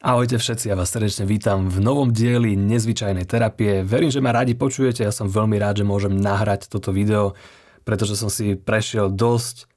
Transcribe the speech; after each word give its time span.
Ahojte 0.00 0.40
všetci, 0.40 0.72
ja 0.72 0.80
vás 0.80 0.96
srdečne 0.96 1.28
vítam 1.28 1.68
v 1.68 1.76
novom 1.76 2.08
dieli 2.08 2.56
nezvyčajnej 2.56 3.28
terapie. 3.28 3.84
Verím, 3.84 4.08
že 4.08 4.24
ma 4.24 4.32
radi 4.32 4.56
počujete, 4.56 5.04
ja 5.04 5.12
som 5.12 5.28
veľmi 5.28 5.60
rád, 5.60 5.84
že 5.84 5.84
môžem 5.84 6.16
nahrať 6.16 6.72
toto 6.72 6.88
video, 6.88 7.36
pretože 7.84 8.16
som 8.16 8.32
si 8.32 8.56
prešiel 8.56 9.12
dosť 9.12 9.68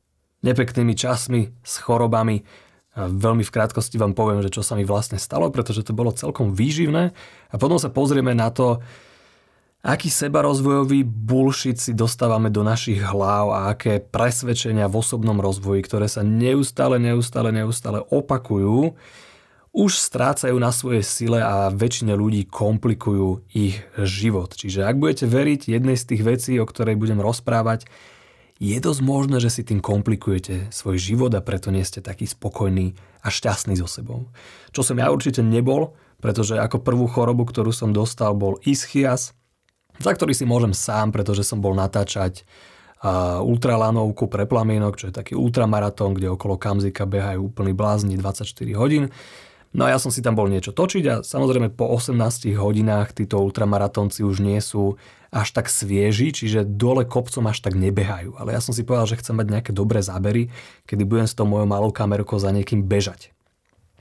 nepeknými 0.47 0.95
časmi 0.95 1.51
s 1.59 1.75
chorobami. 1.75 2.47
A 2.95 3.11
veľmi 3.11 3.43
v 3.43 3.51
krátkosti 3.51 3.99
vám 3.99 4.15
poviem, 4.15 4.39
že 4.39 4.47
čo 4.47 4.63
sa 4.63 4.79
mi 4.79 4.87
vlastne 4.87 5.19
stalo, 5.19 5.51
pretože 5.51 5.83
to 5.83 5.91
bolo 5.91 6.15
celkom 6.15 6.55
výživné. 6.55 7.11
A 7.51 7.55
potom 7.59 7.75
sa 7.75 7.91
pozrieme 7.91 8.31
na 8.31 8.47
to, 8.47 8.79
aký 9.83 10.07
sebarozvojový 10.07 11.03
bullshit 11.03 11.83
si 11.83 11.91
dostávame 11.91 12.47
do 12.47 12.63
našich 12.63 13.03
hlav 13.03 13.51
a 13.51 13.59
aké 13.75 13.99
presvedčenia 13.99 14.87
v 14.87 15.03
osobnom 15.03 15.35
rozvoji, 15.43 15.83
ktoré 15.83 16.07
sa 16.07 16.23
neustále, 16.23 16.95
neustále, 16.95 17.51
neustále 17.51 17.99
opakujú, 18.07 18.95
už 19.73 19.97
strácajú 19.97 20.53
na 20.61 20.69
svojej 20.69 21.01
sile 21.01 21.41
a 21.41 21.73
väčšine 21.73 22.13
ľudí 22.13 22.45
komplikujú 22.45 23.41
ich 23.57 23.81
život. 23.97 24.53
Čiže 24.53 24.85
ak 24.85 25.01
budete 25.01 25.25
veriť 25.25 25.65
jednej 25.65 25.97
z 25.97 26.13
tých 26.13 26.21
vecí, 26.21 26.61
o 26.61 26.69
ktorej 26.69 26.93
budem 26.93 27.17
rozprávať, 27.17 27.89
je 28.61 28.77
dosť 28.77 29.01
možné, 29.01 29.41
že 29.41 29.49
si 29.49 29.65
tým 29.65 29.81
komplikujete 29.81 30.69
svoj 30.69 31.01
život 31.01 31.33
a 31.33 31.41
preto 31.41 31.73
nie 31.73 31.81
ste 31.81 32.05
taký 32.05 32.29
spokojný 32.29 32.93
a 33.25 33.33
šťastný 33.33 33.73
so 33.73 33.89
sebou. 33.89 34.29
Čo 34.69 34.85
som 34.85 35.01
ja 35.01 35.09
určite 35.09 35.41
nebol, 35.41 35.97
pretože 36.21 36.55
ako 36.61 36.85
prvú 36.85 37.09
chorobu, 37.09 37.49
ktorú 37.49 37.73
som 37.73 37.89
dostal, 37.91 38.37
bol 38.37 38.61
ischias, 38.61 39.33
za 39.97 40.13
ktorý 40.13 40.37
si 40.37 40.45
môžem 40.45 40.77
sám, 40.77 41.09
pretože 41.09 41.41
som 41.41 41.59
bol 41.59 41.73
natáčať 41.73 42.45
ultralanovku 43.41 44.31
pre 44.31 44.47
plamienok, 44.47 44.95
čo 44.95 45.11
je 45.11 45.17
taký 45.17 45.33
ultramaratón, 45.35 46.15
kde 46.15 46.31
okolo 46.31 46.55
Kamzika 46.55 47.03
behajú 47.03 47.51
úplný 47.51 47.75
blázni 47.75 48.15
24 48.15 48.47
hodín. 48.79 49.11
No 49.73 49.89
a 49.89 49.93
ja 49.93 49.97
som 49.97 50.13
si 50.13 50.21
tam 50.21 50.37
bol 50.37 50.45
niečo 50.45 50.69
točiť 50.69 51.03
a 51.09 51.15
samozrejme 51.25 51.73
po 51.73 51.89
18 51.89 52.13
hodinách 52.53 53.17
títo 53.17 53.41
ultramaratónci 53.41 54.21
už 54.21 54.45
nie 54.45 54.61
sú 54.61 55.01
až 55.33 55.49
tak 55.49 55.65
svieži, 55.65 56.29
čiže 56.29 56.61
dole 56.61 57.09
kopcom 57.09 57.49
až 57.49 57.65
tak 57.65 57.73
nebehajú. 57.73 58.37
Ale 58.37 58.53
ja 58.53 58.61
som 58.61 58.69
si 58.69 58.85
povedal, 58.85 59.09
že 59.09 59.17
chcem 59.17 59.33
mať 59.33 59.47
nejaké 59.49 59.71
dobré 59.73 60.05
zábery, 60.05 60.53
kedy 60.85 61.09
budem 61.09 61.25
s 61.25 61.33
tou 61.33 61.49
mojou 61.49 61.65
malou 61.65 61.89
kamerkou 61.89 62.37
za 62.37 62.53
niekým 62.53 62.85
bežať. 62.85 63.33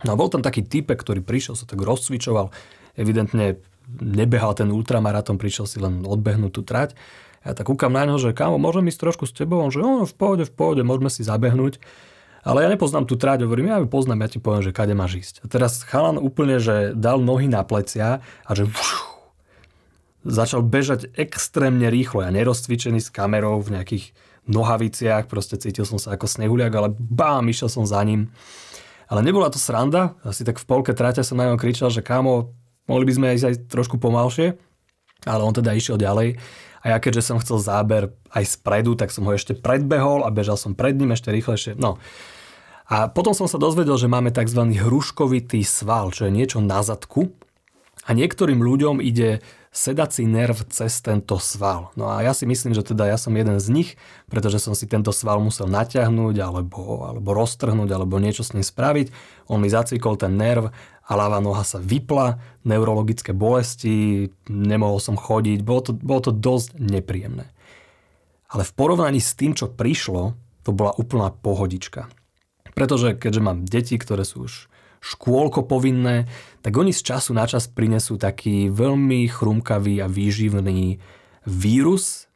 No 0.05 0.13
a 0.13 0.19
bol 0.21 0.29
tam 0.29 0.45
taký 0.45 0.61
typek, 0.61 1.01
ktorý 1.01 1.25
prišiel, 1.25 1.57
sa 1.57 1.65
tak 1.65 1.81
rozcvičoval, 1.81 2.53
evidentne 3.01 3.57
nebehal 3.89 4.53
ten 4.53 4.69
ultramaratón, 4.69 5.41
prišiel 5.41 5.65
si 5.65 5.81
len 5.81 6.05
odbehnúť 6.05 6.53
tú 6.53 6.61
trať. 6.61 6.93
Ja 7.43 7.57
tak 7.57 7.73
kúkam 7.73 7.97
na 7.97 8.07
neho, 8.07 8.21
že 8.21 8.37
kámo, 8.37 8.61
môžem 8.61 8.87
ísť 8.87 9.01
trošku 9.03 9.25
s 9.27 9.35
tebou? 9.35 9.65
On 9.65 9.73
že 9.73 9.83
no, 9.83 10.05
v 10.05 10.15
pohode, 10.15 10.45
v 10.47 10.53
pohode, 10.53 10.83
môžeme 10.85 11.11
si 11.11 11.27
zabehnúť. 11.27 11.83
Ale 12.43 12.67
ja 12.67 12.69
nepoznám 12.69 13.07
tú 13.07 13.15
tráť, 13.15 13.47
hovorím, 13.47 13.71
ja 13.71 13.79
ju 13.79 13.87
poznám, 13.87 14.27
ja 14.27 14.33
ti 14.35 14.43
poviem, 14.43 14.67
že 14.67 14.75
kade 14.75 14.99
máš 14.99 15.13
ísť. 15.23 15.35
A 15.43 15.47
teraz 15.47 15.87
chalan 15.87 16.19
úplne, 16.19 16.59
že 16.59 16.91
dal 16.99 17.23
nohy 17.23 17.47
na 17.47 17.63
plecia 17.63 18.19
a 18.23 18.51
že 18.51 18.67
vš, 18.67 18.91
začal 20.27 20.67
bežať 20.67 21.11
extrémne 21.15 21.87
rýchlo. 21.87 22.27
Ja 22.27 22.35
nerozcvičený 22.35 22.99
s 22.99 23.15
kamerou 23.15 23.63
v 23.63 23.79
nejakých 23.79 24.05
nohaviciach, 24.51 25.31
proste 25.31 25.55
cítil 25.55 25.87
som 25.87 26.03
sa 26.03 26.19
ako 26.19 26.27
snehuliak, 26.27 26.75
ale 26.75 26.91
bám, 26.91 27.47
išiel 27.47 27.71
som 27.71 27.87
za 27.87 28.03
ním. 28.03 28.35
Ale 29.07 29.23
nebola 29.23 29.47
to 29.47 29.63
sranda, 29.63 30.19
asi 30.27 30.43
tak 30.43 30.59
v 30.59 30.67
polke 30.67 30.91
tráťa 30.91 31.23
som 31.23 31.39
na 31.39 31.47
ňom 31.47 31.61
kričal, 31.61 31.95
že 31.95 32.03
kámo, 32.03 32.51
mohli 32.91 33.05
by 33.07 33.13
sme 33.15 33.35
ísť 33.39 33.47
aj 33.47 33.55
trošku 33.71 34.03
pomalšie, 34.03 34.59
ale 35.27 35.43
on 35.43 35.55
teda 35.55 35.75
išiel 35.75 35.99
ďalej. 35.99 36.39
A 36.83 36.85
ja 36.95 36.99
keďže 36.99 37.31
som 37.31 37.39
chcel 37.39 37.63
záber 37.63 38.11
aj 38.35 38.59
spredu, 38.59 38.99
tak 38.99 39.15
som 39.15 39.23
ho 39.27 39.33
ešte 39.33 39.55
predbehol 39.55 40.27
a 40.27 40.35
bežal 40.35 40.59
som 40.59 40.75
pred 40.75 40.99
ním 40.99 41.15
ešte 41.15 41.31
rýchlejšie. 41.31 41.79
No, 41.79 42.03
a 42.93 43.09
potom 43.09 43.33
som 43.33 43.49
sa 43.49 43.57
dozvedel, 43.57 43.97
že 43.97 44.11
máme 44.11 44.35
tzv. 44.35 44.69
hruškovitý 44.77 45.65
sval, 45.65 46.13
čo 46.13 46.29
je 46.29 46.33
niečo 46.35 46.59
na 46.61 46.85
zadku. 46.85 47.33
A 48.03 48.13
niektorým 48.13 48.59
ľuďom 48.59 48.99
ide 48.99 49.41
sedací 49.73 50.29
nerv 50.29 50.69
cez 50.69 51.01
tento 51.01 51.41
sval. 51.41 51.95
No 51.97 52.13
a 52.13 52.21
ja 52.21 52.37
si 52.37 52.45
myslím, 52.45 52.77
že 52.77 52.85
teda 52.85 53.09
ja 53.09 53.17
som 53.17 53.33
jeden 53.33 53.57
z 53.57 53.73
nich, 53.73 53.91
pretože 54.29 54.61
som 54.61 54.77
si 54.77 54.85
tento 54.85 55.09
sval 55.17 55.41
musel 55.41 55.65
natiahnuť 55.73 56.37
alebo, 56.45 57.09
alebo 57.09 57.33
roztrhnúť 57.33 57.89
alebo 57.89 58.21
niečo 58.21 58.45
s 58.45 58.53
ním 58.53 58.67
spraviť. 58.67 59.09
On 59.49 59.57
mi 59.57 59.73
zacvikol 59.73 60.21
ten 60.21 60.37
nerv 60.37 60.77
a 61.03 61.13
ľavá 61.19 61.43
noha 61.43 61.67
sa 61.67 61.83
vypla, 61.83 62.39
neurologické 62.63 63.35
bolesti, 63.35 64.31
nemohol 64.47 65.03
som 65.03 65.19
chodiť, 65.19 65.61
bolo 65.67 65.81
to, 65.83 65.93
bolo 65.99 66.21
to 66.23 66.33
dosť 66.33 66.79
nepríjemné. 66.79 67.51
Ale 68.53 68.63
v 68.63 68.73
porovnaní 68.77 69.19
s 69.19 69.35
tým, 69.35 69.57
čo 69.57 69.73
prišlo, 69.73 70.37
to 70.63 70.71
bola 70.71 70.95
úplná 70.95 71.35
pohodička. 71.35 72.07
Pretože 72.73 73.19
keďže 73.19 73.43
mám 73.43 73.67
deti, 73.67 73.99
ktoré 73.99 74.23
sú 74.23 74.47
už 74.47 74.73
škôlko 75.03 75.67
povinné, 75.67 76.31
tak 76.63 76.79
oni 76.79 76.95
z 76.95 77.03
času 77.03 77.35
na 77.35 77.45
čas 77.51 77.67
prinesú 77.67 78.17
taký 78.17 78.71
veľmi 78.71 79.27
chrumkavý 79.27 79.99
a 79.99 80.07
výživný 80.07 81.03
vírus. 81.43 82.31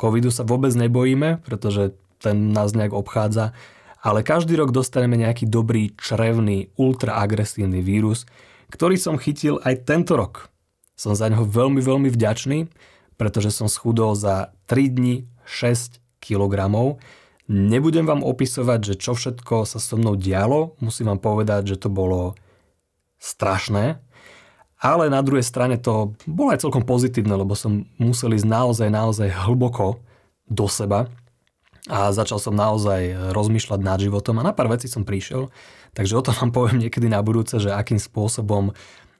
Covidu 0.00 0.32
sa 0.32 0.48
vôbec 0.48 0.72
nebojíme, 0.72 1.44
pretože 1.44 1.92
ten 2.16 2.56
nás 2.56 2.72
nejak 2.72 2.96
obchádza, 2.96 3.52
ale 4.02 4.26
každý 4.26 4.58
rok 4.58 4.74
dostaneme 4.74 5.14
nejaký 5.14 5.46
dobrý 5.46 5.94
črevný 5.94 6.74
ultraagresívny 6.74 7.78
vírus, 7.80 8.26
ktorý 8.74 8.98
som 8.98 9.16
chytil 9.16 9.62
aj 9.62 9.86
tento 9.86 10.18
rok. 10.18 10.50
Som 10.98 11.14
za 11.14 11.30
neho 11.30 11.46
veľmi, 11.46 11.78
veľmi 11.78 12.10
vďačný, 12.10 12.66
pretože 13.14 13.54
som 13.54 13.70
schudol 13.70 14.18
za 14.18 14.50
3 14.66 14.90
dni 14.90 15.16
6 15.46 16.02
kilogramov, 16.18 16.98
Nebudem 17.52 18.06
vám 18.06 18.22
opisovať, 18.22 18.80
že 18.80 18.94
čo 18.96 19.18
všetko 19.18 19.66
sa 19.66 19.82
so 19.82 19.98
mnou 19.98 20.14
dialo, 20.14 20.78
musím 20.78 21.10
vám 21.10 21.20
povedať, 21.20 21.74
že 21.74 21.80
to 21.84 21.90
bolo 21.90 22.38
strašné, 23.18 23.98
ale 24.78 25.04
na 25.10 25.20
druhej 25.20 25.42
strane 25.42 25.76
to 25.76 26.14
bolo 26.24 26.54
aj 26.54 26.62
celkom 26.62 26.86
pozitívne, 26.86 27.34
lebo 27.34 27.52
som 27.52 27.84
musel 27.98 28.32
ísť 28.32 28.46
naozaj, 28.46 28.88
naozaj 28.88 29.28
hlboko 29.46 29.98
do 30.46 30.64
seba 30.70 31.10
a 31.90 32.14
začal 32.14 32.38
som 32.38 32.54
naozaj 32.54 33.34
rozmýšľať 33.34 33.80
nad 33.82 33.98
životom 33.98 34.38
a 34.38 34.46
na 34.46 34.54
pár 34.54 34.70
vecí 34.70 34.86
som 34.86 35.02
prišiel, 35.02 35.50
takže 35.98 36.14
o 36.14 36.22
tom 36.22 36.34
vám 36.38 36.50
poviem 36.56 36.86
niekedy 36.86 37.10
na 37.10 37.18
budúce, 37.24 37.58
že 37.58 37.74
akým 37.74 37.98
spôsobom 37.98 38.74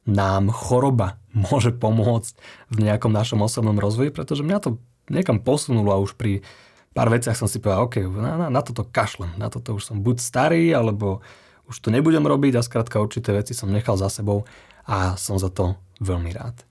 nám 0.06 0.50
choroba 0.50 1.18
môže 1.34 1.74
pomôcť 1.74 2.32
v 2.70 2.76
nejakom 2.86 3.10
našom 3.10 3.42
osobnom 3.42 3.78
rozvoji, 3.78 4.14
pretože 4.14 4.46
mňa 4.46 4.58
to 4.62 4.70
niekam 5.10 5.42
posunulo 5.42 5.90
a 5.90 6.02
už 6.02 6.14
pri 6.14 6.46
pár 6.92 7.08
veciach 7.10 7.34
som 7.34 7.48
si 7.48 7.58
povedal, 7.58 7.88
OK, 7.88 8.04
na, 8.04 8.38
na, 8.38 8.46
na 8.52 8.62
toto 8.62 8.84
kašlem, 8.84 9.32
na 9.40 9.48
toto 9.48 9.80
už 9.80 9.82
som 9.82 9.98
buď 10.04 10.16
starý, 10.20 10.70
alebo 10.76 11.24
už 11.66 11.80
to 11.80 11.88
nebudem 11.88 12.22
robiť. 12.22 12.60
A 12.60 12.66
skrátka 12.66 13.00
určité 13.00 13.32
veci 13.32 13.56
som 13.56 13.72
nechal 13.72 13.96
za 13.96 14.12
sebou 14.12 14.44
a 14.84 15.16
som 15.16 15.40
za 15.40 15.48
to 15.48 15.74
veľmi 16.02 16.30
rád. 16.34 16.66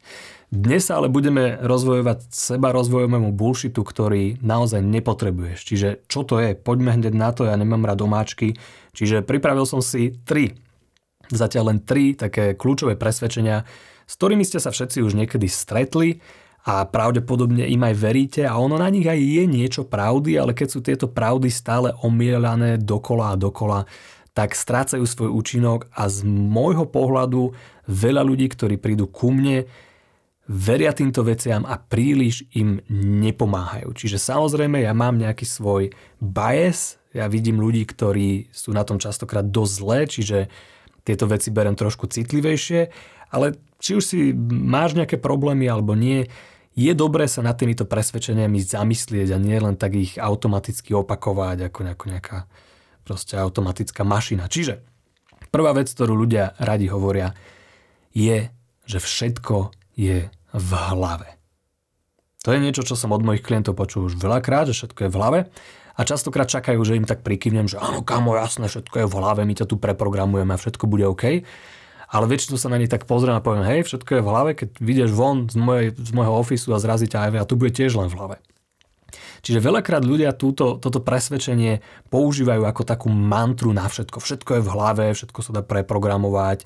Dnes 0.51 0.83
sa 0.83 0.99
ale 0.99 1.07
budeme 1.07 1.55
rozvojovať 1.63 2.27
seba 2.27 2.75
rozvojovému 2.75 3.31
bullshitu, 3.31 3.87
ktorý 3.87 4.35
naozaj 4.43 4.83
nepotrebuješ. 4.83 5.59
Čiže 5.63 5.89
čo 6.11 6.27
to 6.27 6.43
je? 6.43 6.59
Poďme 6.59 6.91
hneď 6.99 7.15
na 7.15 7.31
to, 7.31 7.47
ja 7.47 7.55
nemám 7.55 7.87
rád 7.87 8.03
domáčky. 8.03 8.59
Čiže 8.91 9.23
pripravil 9.23 9.63
som 9.63 9.79
si 9.79 10.11
tri, 10.27 10.59
zatiaľ 11.31 11.71
len 11.71 11.79
tri 11.79 12.19
také 12.19 12.59
kľúčové 12.59 12.99
presvedčenia, 12.99 13.63
s 14.03 14.13
ktorými 14.19 14.43
ste 14.43 14.59
sa 14.59 14.75
všetci 14.75 14.99
už 14.99 15.15
niekedy 15.15 15.47
stretli 15.47 16.19
a 16.67 16.83
pravdepodobne 16.83 17.63
im 17.71 17.81
aj 17.87 17.95
veríte 17.95 18.41
a 18.43 18.59
ono 18.59 18.75
na 18.75 18.91
nich 18.91 19.07
aj 19.07 19.17
je 19.17 19.43
niečo 19.47 19.87
pravdy, 19.87 20.35
ale 20.35 20.51
keď 20.51 20.67
sú 20.67 20.83
tieto 20.83 21.07
pravdy 21.07 21.47
stále 21.47 21.95
omielané 22.03 22.75
dokola 22.75 23.33
a 23.33 23.39
dokola, 23.39 23.87
tak 24.31 24.55
strácajú 24.55 25.03
svoj 25.03 25.29
účinok 25.35 25.91
a 25.91 26.07
z 26.07 26.23
môjho 26.23 26.87
pohľadu 26.87 27.51
veľa 27.87 28.23
ľudí, 28.23 28.47
ktorí 28.47 28.79
prídu 28.79 29.11
ku 29.11 29.35
mne, 29.35 29.67
veria 30.47 30.91
týmto 30.91 31.23
veciam 31.23 31.63
a 31.67 31.79
príliš 31.79 32.47
im 32.55 32.83
nepomáhajú. 32.91 33.91
Čiže 33.91 34.19
samozrejme 34.19 34.83
ja 34.83 34.91
mám 34.91 35.19
nejaký 35.19 35.47
svoj 35.47 35.91
bias, 36.19 36.99
ja 37.11 37.27
vidím 37.27 37.59
ľudí, 37.59 37.83
ktorí 37.83 38.51
sú 38.55 38.71
na 38.71 38.87
tom 38.87 38.99
častokrát 38.99 39.43
dosť 39.43 39.73
zlé, 39.75 39.99
čiže 40.07 40.37
tieto 41.03 41.27
veci 41.27 41.51
berem 41.51 41.75
trošku 41.75 42.07
citlivejšie, 42.07 42.81
ale 43.35 43.59
či 43.81 43.97
už 43.99 44.03
si 44.03 44.19
máš 44.47 44.95
nejaké 44.95 45.19
problémy 45.19 45.67
alebo 45.67 45.97
nie, 45.97 46.27
je 46.71 46.93
dobré 46.95 47.27
sa 47.27 47.43
nad 47.43 47.59
týmito 47.59 47.83
presvedčeniami 47.83 48.63
zamyslieť 48.63 49.35
a 49.35 49.37
nie 49.43 49.59
len 49.59 49.75
tak 49.75 49.91
ich 49.91 50.15
automaticky 50.15 50.95
opakovať 50.95 51.67
ako 51.67 51.79
nejaká 51.83 52.47
proste 53.11 53.35
automatická 53.35 54.07
mašina. 54.07 54.47
Čiže 54.47 54.79
prvá 55.51 55.75
vec, 55.75 55.91
ktorú 55.91 56.15
ľudia 56.15 56.55
radi 56.55 56.87
hovoria, 56.87 57.35
je, 58.15 58.47
že 58.87 59.03
všetko 59.03 59.75
je 59.99 60.31
v 60.55 60.71
hlave. 60.95 61.35
To 62.47 62.55
je 62.55 62.63
niečo, 62.63 62.87
čo 62.87 62.95
som 62.95 63.11
od 63.11 63.21
mojich 63.21 63.43
klientov 63.43 63.75
počul 63.75 64.07
už 64.07 64.15
veľakrát, 64.15 64.71
že 64.71 64.79
všetko 64.79 64.99
je 65.05 65.11
v 65.11 65.17
hlave 65.19 65.39
a 65.91 66.01
častokrát 66.07 66.47
čakajú, 66.47 66.79
že 66.87 66.95
im 66.95 67.05
tak 67.05 67.21
prikývnem, 67.21 67.67
že 67.67 67.77
áno, 67.77 68.01
kamo, 68.01 68.33
jasné, 68.39 68.71
všetko 68.71 69.03
je 69.03 69.07
v 69.11 69.17
hlave, 69.19 69.43
my 69.43 69.53
ťa 69.53 69.67
tu 69.67 69.75
preprogramujeme 69.75 70.55
a 70.55 70.57
všetko 70.57 70.87
bude 70.87 71.05
OK 71.05 71.43
ale 72.11 72.27
väčšinou 72.27 72.59
sa 72.59 72.67
na 72.67 72.75
nich 72.75 72.91
tak 72.91 73.07
pozriem 73.07 73.39
a 73.39 73.41
poviem, 73.41 73.63
hej, 73.63 73.87
všetko 73.87 74.19
je 74.19 74.21
v 74.21 74.27
hlave, 74.27 74.51
keď 74.51 74.69
vidieš 74.83 75.15
von 75.15 75.47
z, 75.47 75.55
mojej, 75.55 75.95
z 75.95 76.11
môjho 76.11 76.43
ofisu 76.43 76.75
a 76.75 76.83
zrazí 76.83 77.07
aj 77.07 77.39
a 77.39 77.47
tu 77.47 77.55
bude 77.55 77.71
tiež 77.71 77.95
len 77.95 78.11
v 78.11 78.19
hlave. 78.19 78.37
Čiže 79.41 79.59
veľakrát 79.61 80.05
ľudia 80.05 80.37
túto, 80.37 80.77
toto 80.77 81.01
presvedčenie 81.01 81.81
používajú 82.13 82.61
ako 82.61 82.81
takú 82.85 83.09
mantru 83.09 83.73
na 83.73 83.89
všetko. 83.89 84.21
Všetko 84.21 84.51
je 84.57 84.65
v 84.65 84.73
hlave, 84.73 85.05
všetko 85.17 85.39
sa 85.41 85.51
dá 85.57 85.61
preprogramovať. 85.65 86.65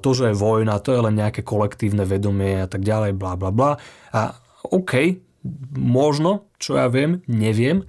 to, 0.00 0.10
že 0.12 0.32
je 0.32 0.36
vojna, 0.36 0.82
to 0.82 0.92
je 0.92 1.00
len 1.00 1.14
nejaké 1.16 1.40
kolektívne 1.40 2.04
vedomie 2.04 2.64
a 2.64 2.68
tak 2.68 2.84
ďalej, 2.84 3.16
bla 3.16 3.38
bla 3.38 3.50
bla. 3.54 3.70
A 4.12 4.36
OK, 4.68 5.20
možno, 5.76 6.48
čo 6.60 6.76
ja 6.76 6.88
viem, 6.88 7.24
neviem, 7.28 7.84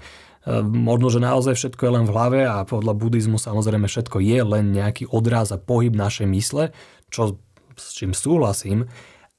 možno, 0.63 1.09
že 1.09 1.19
naozaj 1.23 1.57
všetko 1.57 1.81
je 1.81 1.91
len 1.91 2.05
v 2.05 2.13
hlave 2.13 2.39
a 2.45 2.61
podľa 2.63 2.93
buddhizmu 2.93 3.41
samozrejme 3.41 3.89
všetko 3.89 4.21
je 4.21 4.39
len 4.45 4.65
nejaký 4.71 5.09
odraz 5.09 5.49
a 5.49 5.57
pohyb 5.57 5.95
našej 5.95 6.27
mysle, 6.29 6.63
čo 7.09 7.41
s 7.75 7.91
čím 7.97 8.15
súhlasím, 8.15 8.87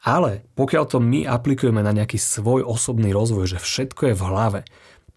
ale 0.07 0.47
pokiaľ 0.55 0.85
to 0.87 1.03
my 1.03 1.27
aplikujeme 1.27 1.83
na 1.83 1.91
nejaký 1.91 2.15
svoj 2.15 2.63
osobný 2.63 3.11
rozvoj, 3.11 3.59
že 3.59 3.59
všetko 3.59 4.15
je 4.15 4.15
v 4.15 4.23
hlave, 4.23 4.61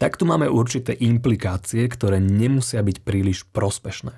tak 0.01 0.17
tu 0.17 0.25
máme 0.25 0.49
určité 0.49 0.97
implikácie, 0.97 1.85
ktoré 1.85 2.17
nemusia 2.17 2.81
byť 2.81 2.97
príliš 3.05 3.45
prospešné. 3.53 4.17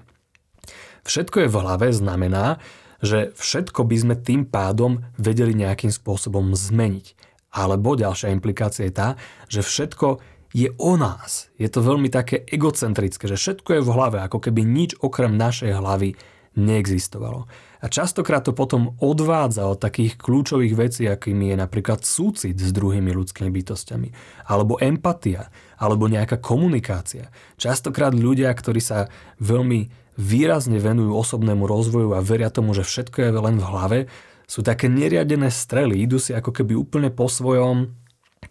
Všetko 1.03 1.43
je 1.43 1.49
v 1.51 1.59
hlave 1.59 1.87
znamená, 1.91 2.61
že 3.01 3.33
všetko 3.33 3.83
by 3.83 3.95
sme 3.97 4.15
tým 4.15 4.47
pádom 4.47 5.01
vedeli 5.17 5.57
nejakým 5.57 5.89
spôsobom 5.89 6.53
zmeniť. 6.53 7.17
Alebo 7.51 7.97
ďalšia 7.97 8.31
implikácia 8.31 8.87
je 8.87 8.93
tá, 8.93 9.09
že 9.51 9.65
všetko 9.65 10.21
je 10.53 10.69
o 10.77 10.93
nás. 10.95 11.49
Je 11.57 11.67
to 11.67 11.83
veľmi 11.83 12.07
také 12.13 12.45
egocentrické, 12.47 13.27
že 13.27 13.35
všetko 13.35 13.81
je 13.81 13.81
v 13.83 13.89
hlave, 13.91 14.17
ako 14.23 14.39
keby 14.39 14.61
nič 14.63 14.95
okrem 15.01 15.35
našej 15.35 15.73
hlavy 15.75 16.15
neexistovalo. 16.55 17.47
A 17.81 17.85
častokrát 17.89 18.45
to 18.45 18.53
potom 18.53 18.93
odvádza 19.01 19.65
od 19.65 19.79
takých 19.79 20.19
kľúčových 20.19 20.73
vecí, 20.77 21.03
akými 21.07 21.55
je 21.55 21.57
napríklad 21.57 22.03
súcit 22.05 22.59
s 22.59 22.69
druhými 22.75 23.09
ľudskými 23.09 23.49
bytostiami, 23.49 24.09
alebo 24.45 24.77
empatia, 24.77 25.49
alebo 25.79 26.11
nejaká 26.11 26.37
komunikácia. 26.37 27.33
Častokrát 27.57 28.13
ľudia, 28.13 28.51
ktorí 28.53 28.83
sa 28.83 29.09
veľmi 29.39 29.89
výrazne 30.19 30.77
venujú 30.77 31.15
osobnému 31.15 31.65
rozvoju 31.65 32.13
a 32.13 32.21
veria 32.21 32.51
tomu, 32.51 32.75
že 32.75 32.85
všetko 32.85 33.17
je 33.17 33.29
len 33.31 33.57
v 33.57 33.65
hlave, 33.65 33.99
sú 34.45 34.61
také 34.61 34.91
neriadené 34.91 35.47
strely, 35.47 36.03
idú 36.03 36.19
si 36.19 36.35
ako 36.35 36.51
keby 36.51 36.75
úplne 36.75 37.07
po 37.07 37.31
svojom, 37.31 37.95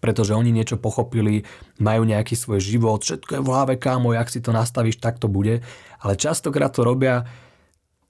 pretože 0.01 0.33
oni 0.33 0.49
niečo 0.49 0.81
pochopili, 0.81 1.45
majú 1.77 2.09
nejaký 2.09 2.33
svoj 2.33 2.59
život, 2.65 3.05
všetko 3.05 3.37
je 3.37 3.45
v 3.45 3.51
hlave, 3.53 3.75
kámo, 3.77 4.17
jak 4.17 4.33
si 4.33 4.41
to 4.41 4.51
nastavíš, 4.51 4.97
tak 4.97 5.21
to 5.21 5.29
bude. 5.29 5.61
Ale 6.01 6.17
častokrát 6.17 6.73
to 6.73 6.89
robia 6.89 7.29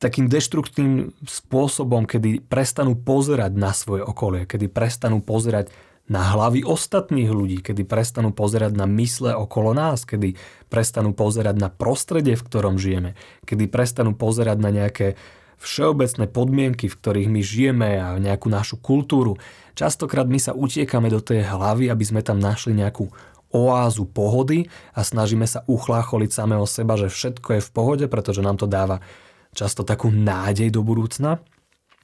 takým 0.00 0.32
deštruktívnym 0.32 1.12
spôsobom, 1.29 2.08
kedy 2.08 2.41
prestanú 2.49 2.97
pozerať 2.97 3.52
na 3.52 3.76
svoje 3.76 4.00
okolie, 4.00 4.49
kedy 4.49 4.73
prestanú 4.73 5.20
pozerať 5.20 5.69
na 6.11 6.35
hlavy 6.35 6.67
ostatných 6.67 7.31
ľudí, 7.31 7.62
kedy 7.62 7.87
prestanú 7.87 8.35
pozerať 8.35 8.75
na 8.75 8.88
mysle 8.99 9.37
okolo 9.37 9.76
nás, 9.76 10.02
kedy 10.02 10.35
prestanú 10.67 11.14
pozerať 11.14 11.55
na 11.55 11.70
prostredie, 11.70 12.35
v 12.35 12.43
ktorom 12.43 12.81
žijeme, 12.81 13.14
kedy 13.47 13.70
prestanú 13.70 14.17
pozerať 14.17 14.58
na 14.58 14.75
nejaké 14.75 15.14
všeobecné 15.61 16.25
podmienky, 16.32 16.88
v 16.88 16.99
ktorých 16.99 17.29
my 17.29 17.41
žijeme 17.44 17.91
a 18.00 18.17
nejakú 18.17 18.49
našu 18.49 18.81
kultúru. 18.81 19.37
Častokrát 19.76 20.26
my 20.26 20.41
sa 20.41 20.56
utiekame 20.56 21.12
do 21.12 21.20
tej 21.20 21.44
hlavy, 21.44 21.93
aby 21.93 22.03
sme 22.03 22.25
tam 22.25 22.41
našli 22.41 22.73
nejakú 22.73 23.12
oázu 23.53 24.08
pohody 24.08 24.67
a 24.96 25.05
snažíme 25.05 25.44
sa 25.44 25.62
uchlácholiť 25.69 26.31
samého 26.32 26.64
seba, 26.64 26.96
že 26.96 27.12
všetko 27.12 27.61
je 27.61 27.62
v 27.62 27.70
pohode, 27.70 28.05
pretože 28.08 28.41
nám 28.41 28.56
to 28.56 28.67
dáva 28.67 29.05
často 29.55 29.82
takú 29.82 30.11
nádej 30.12 30.70
do 30.70 30.82
budúcna. 30.85 31.43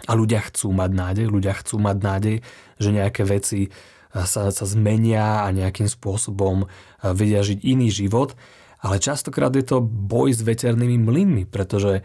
A 0.04 0.12
ľudia 0.12 0.44
chcú 0.44 0.76
mať 0.76 0.90
nádej, 0.92 1.26
ľudia 1.32 1.56
chcú 1.56 1.80
mať 1.80 1.96
nádej, 1.96 2.36
že 2.76 2.90
nejaké 2.92 3.24
veci 3.24 3.72
sa, 4.12 4.52
sa 4.52 4.64
zmenia 4.68 5.44
a 5.44 5.52
nejakým 5.56 5.88
spôsobom 5.88 6.68
vedia 7.00 7.40
žiť 7.40 7.64
iný 7.64 7.88
život. 7.88 8.36
Ale 8.84 9.00
častokrát 9.00 9.56
je 9.56 9.64
to 9.64 9.80
boj 9.80 10.36
s 10.36 10.44
veternými 10.44 11.00
mlynmi, 11.00 11.48
pretože 11.48 12.04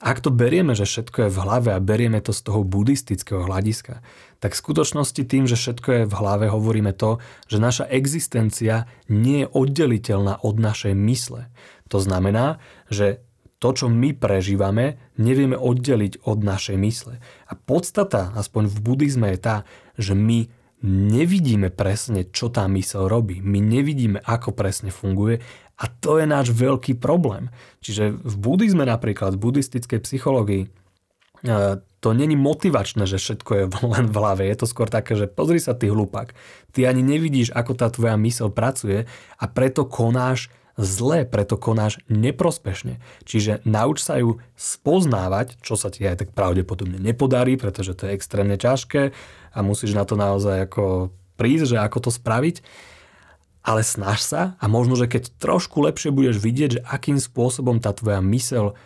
ak 0.00 0.20
to 0.20 0.28
berieme, 0.28 0.76
že 0.76 0.84
všetko 0.84 1.28
je 1.28 1.30
v 1.32 1.40
hlave 1.40 1.70
a 1.72 1.80
berieme 1.80 2.20
to 2.20 2.32
z 2.32 2.44
toho 2.44 2.60
buddhistického 2.64 3.48
hľadiska, 3.48 4.04
tak 4.44 4.52
v 4.52 4.60
skutočnosti 4.60 5.22
tým, 5.24 5.48
že 5.48 5.56
všetko 5.56 5.88
je 5.88 6.02
v 6.04 6.14
hlave, 6.16 6.52
hovoríme 6.52 6.92
to, 6.92 7.16
že 7.48 7.56
naša 7.56 7.88
existencia 7.88 8.84
nie 9.08 9.44
je 9.44 9.48
oddeliteľná 9.48 10.44
od 10.44 10.60
našej 10.60 10.92
mysle. 10.92 11.48
To 11.88 12.00
znamená, 12.00 12.60
že 12.92 13.24
to, 13.56 13.68
čo 13.72 13.86
my 13.88 14.12
prežívame, 14.12 15.00
nevieme 15.16 15.56
oddeliť 15.56 16.28
od 16.28 16.44
našej 16.44 16.76
mysle. 16.76 17.14
A 17.48 17.52
podstata, 17.56 18.32
aspoň 18.36 18.68
v 18.68 18.78
buddhizme, 18.84 19.32
je 19.32 19.38
tá, 19.40 19.56
že 19.96 20.12
my 20.12 20.48
nevidíme 20.86 21.72
presne, 21.72 22.28
čo 22.28 22.52
tá 22.52 22.68
mysel 22.68 23.08
robí. 23.08 23.40
My 23.40 23.64
nevidíme, 23.64 24.20
ako 24.20 24.52
presne 24.52 24.92
funguje 24.92 25.40
a 25.76 25.84
to 25.88 26.20
je 26.20 26.28
náš 26.28 26.52
veľký 26.52 27.00
problém. 27.00 27.48
Čiže 27.80 28.16
v 28.16 28.34
buddhizme 28.36 28.84
napríklad, 28.84 29.36
v 29.36 29.42
buddhistickej 29.48 30.00
psychológii, 30.04 30.62
e, 30.64 30.68
to 31.80 32.08
není 32.12 32.36
motivačné, 32.36 33.08
že 33.08 33.20
všetko 33.20 33.50
je 33.56 33.64
len 33.96 34.06
v 34.08 34.16
hlave. 34.16 34.42
Je 34.44 34.56
to 34.56 34.68
skôr 34.68 34.88
také, 34.88 35.16
že 35.16 35.28
pozri 35.28 35.60
sa 35.60 35.72
ty 35.72 35.88
hlupák. 35.88 36.36
Ty 36.76 36.92
ani 36.92 37.00
nevidíš, 37.00 37.56
ako 37.56 37.72
tá 37.76 37.88
tvoja 37.88 38.16
mysel 38.20 38.52
pracuje 38.52 39.08
a 39.40 39.44
preto 39.48 39.88
konáš 39.88 40.52
zlé, 40.76 41.24
preto 41.24 41.56
konáš 41.56 41.98
neprospešne. 42.12 43.00
Čiže 43.24 43.64
nauč 43.64 44.04
sa 44.04 44.20
ju 44.20 44.38
spoznávať, 44.54 45.56
čo 45.64 45.74
sa 45.74 45.88
ti 45.88 46.04
aj 46.04 46.24
tak 46.24 46.30
pravdepodobne 46.36 47.00
nepodarí, 47.00 47.56
pretože 47.56 47.96
to 47.96 48.06
je 48.06 48.14
extrémne 48.14 48.60
ťažké 48.60 49.16
a 49.56 49.58
musíš 49.64 49.96
na 49.96 50.04
to 50.04 50.20
naozaj 50.20 50.68
ako 50.68 51.10
prísť, 51.40 51.76
že 51.76 51.78
ako 51.80 52.08
to 52.08 52.10
spraviť. 52.12 52.60
Ale 53.66 53.82
snaž 53.82 54.22
sa 54.22 54.42
a 54.62 54.64
možno, 54.70 54.94
že 54.94 55.10
keď 55.10 55.42
trošku 55.42 55.82
lepšie 55.82 56.14
budeš 56.14 56.38
vidieť, 56.38 56.70
že 56.78 56.84
akým 56.86 57.18
spôsobom 57.18 57.82
tá 57.82 57.90
tvoja 57.90 58.22
mysel 58.22 58.78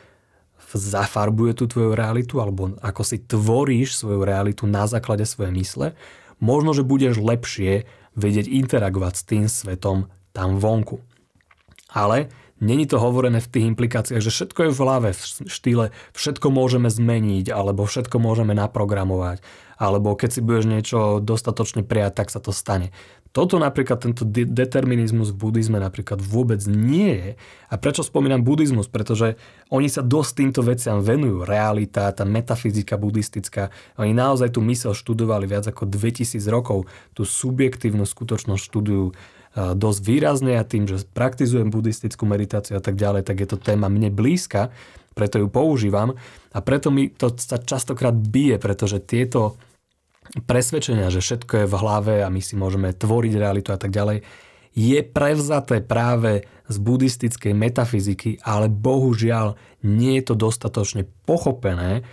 zafarbuje 0.70 1.58
tú 1.58 1.66
tvoju 1.66 1.98
realitu 1.98 2.38
alebo 2.38 2.78
ako 2.78 3.02
si 3.02 3.18
tvoríš 3.18 3.98
svoju 3.98 4.22
realitu 4.22 4.70
na 4.70 4.86
základe 4.86 5.26
svojej 5.26 5.52
mysle, 5.52 5.86
možno, 6.38 6.70
že 6.72 6.86
budeš 6.86 7.18
lepšie 7.18 7.84
vedieť 8.14 8.46
interagovať 8.46 9.12
s 9.18 9.26
tým 9.26 9.44
svetom 9.50 10.06
tam 10.30 10.62
vonku. 10.62 11.02
Ale 11.90 12.30
není 12.60 12.86
to 12.86 13.00
hovorené 13.00 13.40
v 13.40 13.50
tých 13.50 13.68
implikáciách, 13.74 14.22
že 14.22 14.30
všetko 14.30 14.68
je 14.68 14.74
v 14.76 14.82
hlave, 14.84 15.08
v 15.16 15.22
štýle 15.48 15.84
všetko 16.12 16.52
môžeme 16.52 16.92
zmeniť, 16.92 17.50
alebo 17.50 17.88
všetko 17.88 18.20
môžeme 18.20 18.52
naprogramovať, 18.54 19.40
alebo 19.80 20.12
keď 20.14 20.30
si 20.30 20.40
budeš 20.44 20.64
niečo 20.68 20.98
dostatočne 21.24 21.82
prijať, 21.82 22.20
tak 22.20 22.28
sa 22.28 22.38
to 22.38 22.52
stane. 22.52 22.92
Toto 23.30 23.62
napríklad, 23.62 24.02
tento 24.02 24.26
de- 24.26 24.42
determinizmus 24.42 25.30
v 25.30 25.38
buddhizme 25.38 25.78
napríklad 25.78 26.18
vôbec 26.18 26.58
nie 26.66 27.14
je. 27.14 27.30
A 27.70 27.78
prečo 27.78 28.02
spomínam 28.02 28.42
buddhizmus? 28.42 28.90
Pretože 28.90 29.38
oni 29.70 29.86
sa 29.86 30.02
dosť 30.02 30.30
týmto 30.34 30.66
veciam 30.66 30.98
venujú. 30.98 31.46
Realita, 31.46 32.10
tá 32.10 32.26
metafyzika 32.26 32.98
buddhistická. 32.98 33.70
Oni 34.02 34.10
naozaj 34.10 34.58
tú 34.58 34.60
mysel 34.66 34.98
študovali 34.98 35.46
viac 35.46 35.62
ako 35.70 35.86
2000 35.86 36.42
rokov. 36.50 36.90
Tú 37.14 37.22
subjektívnu 37.22 38.02
skutočnosť 38.02 38.62
študujú 38.66 39.14
dosť 39.54 40.00
výrazne 40.06 40.54
a 40.58 40.64
tým, 40.66 40.86
že 40.86 41.02
praktizujem 41.10 41.74
buddhistickú 41.74 42.22
meditáciu 42.22 42.78
a 42.78 42.82
tak 42.82 42.94
ďalej, 42.94 43.26
tak 43.26 43.42
je 43.42 43.48
to 43.50 43.58
téma 43.58 43.90
mne 43.90 44.14
blízka, 44.14 44.70
preto 45.18 45.42
ju 45.42 45.50
používam. 45.50 46.14
A 46.54 46.58
preto 46.62 46.94
mi 46.94 47.10
to 47.10 47.34
sa 47.34 47.58
častokrát 47.58 48.14
bije, 48.14 48.62
pretože 48.62 49.02
tieto 49.02 49.58
presvedčenia, 50.46 51.10
že 51.10 51.18
všetko 51.18 51.64
je 51.64 51.66
v 51.66 51.78
hlave 51.82 52.14
a 52.22 52.30
my 52.30 52.38
si 52.38 52.54
môžeme 52.54 52.94
tvoriť 52.94 53.32
realitu 53.34 53.74
a 53.74 53.78
tak 53.80 53.90
ďalej, 53.90 54.22
je 54.70 55.02
prevzaté 55.02 55.82
práve 55.82 56.46
z 56.70 56.76
buddhistickej 56.78 57.50
metafyziky, 57.50 58.38
ale 58.46 58.70
bohužiaľ 58.70 59.58
nie 59.82 60.22
je 60.22 60.30
to 60.30 60.34
dostatočne 60.38 61.10
pochopené, 61.26 62.06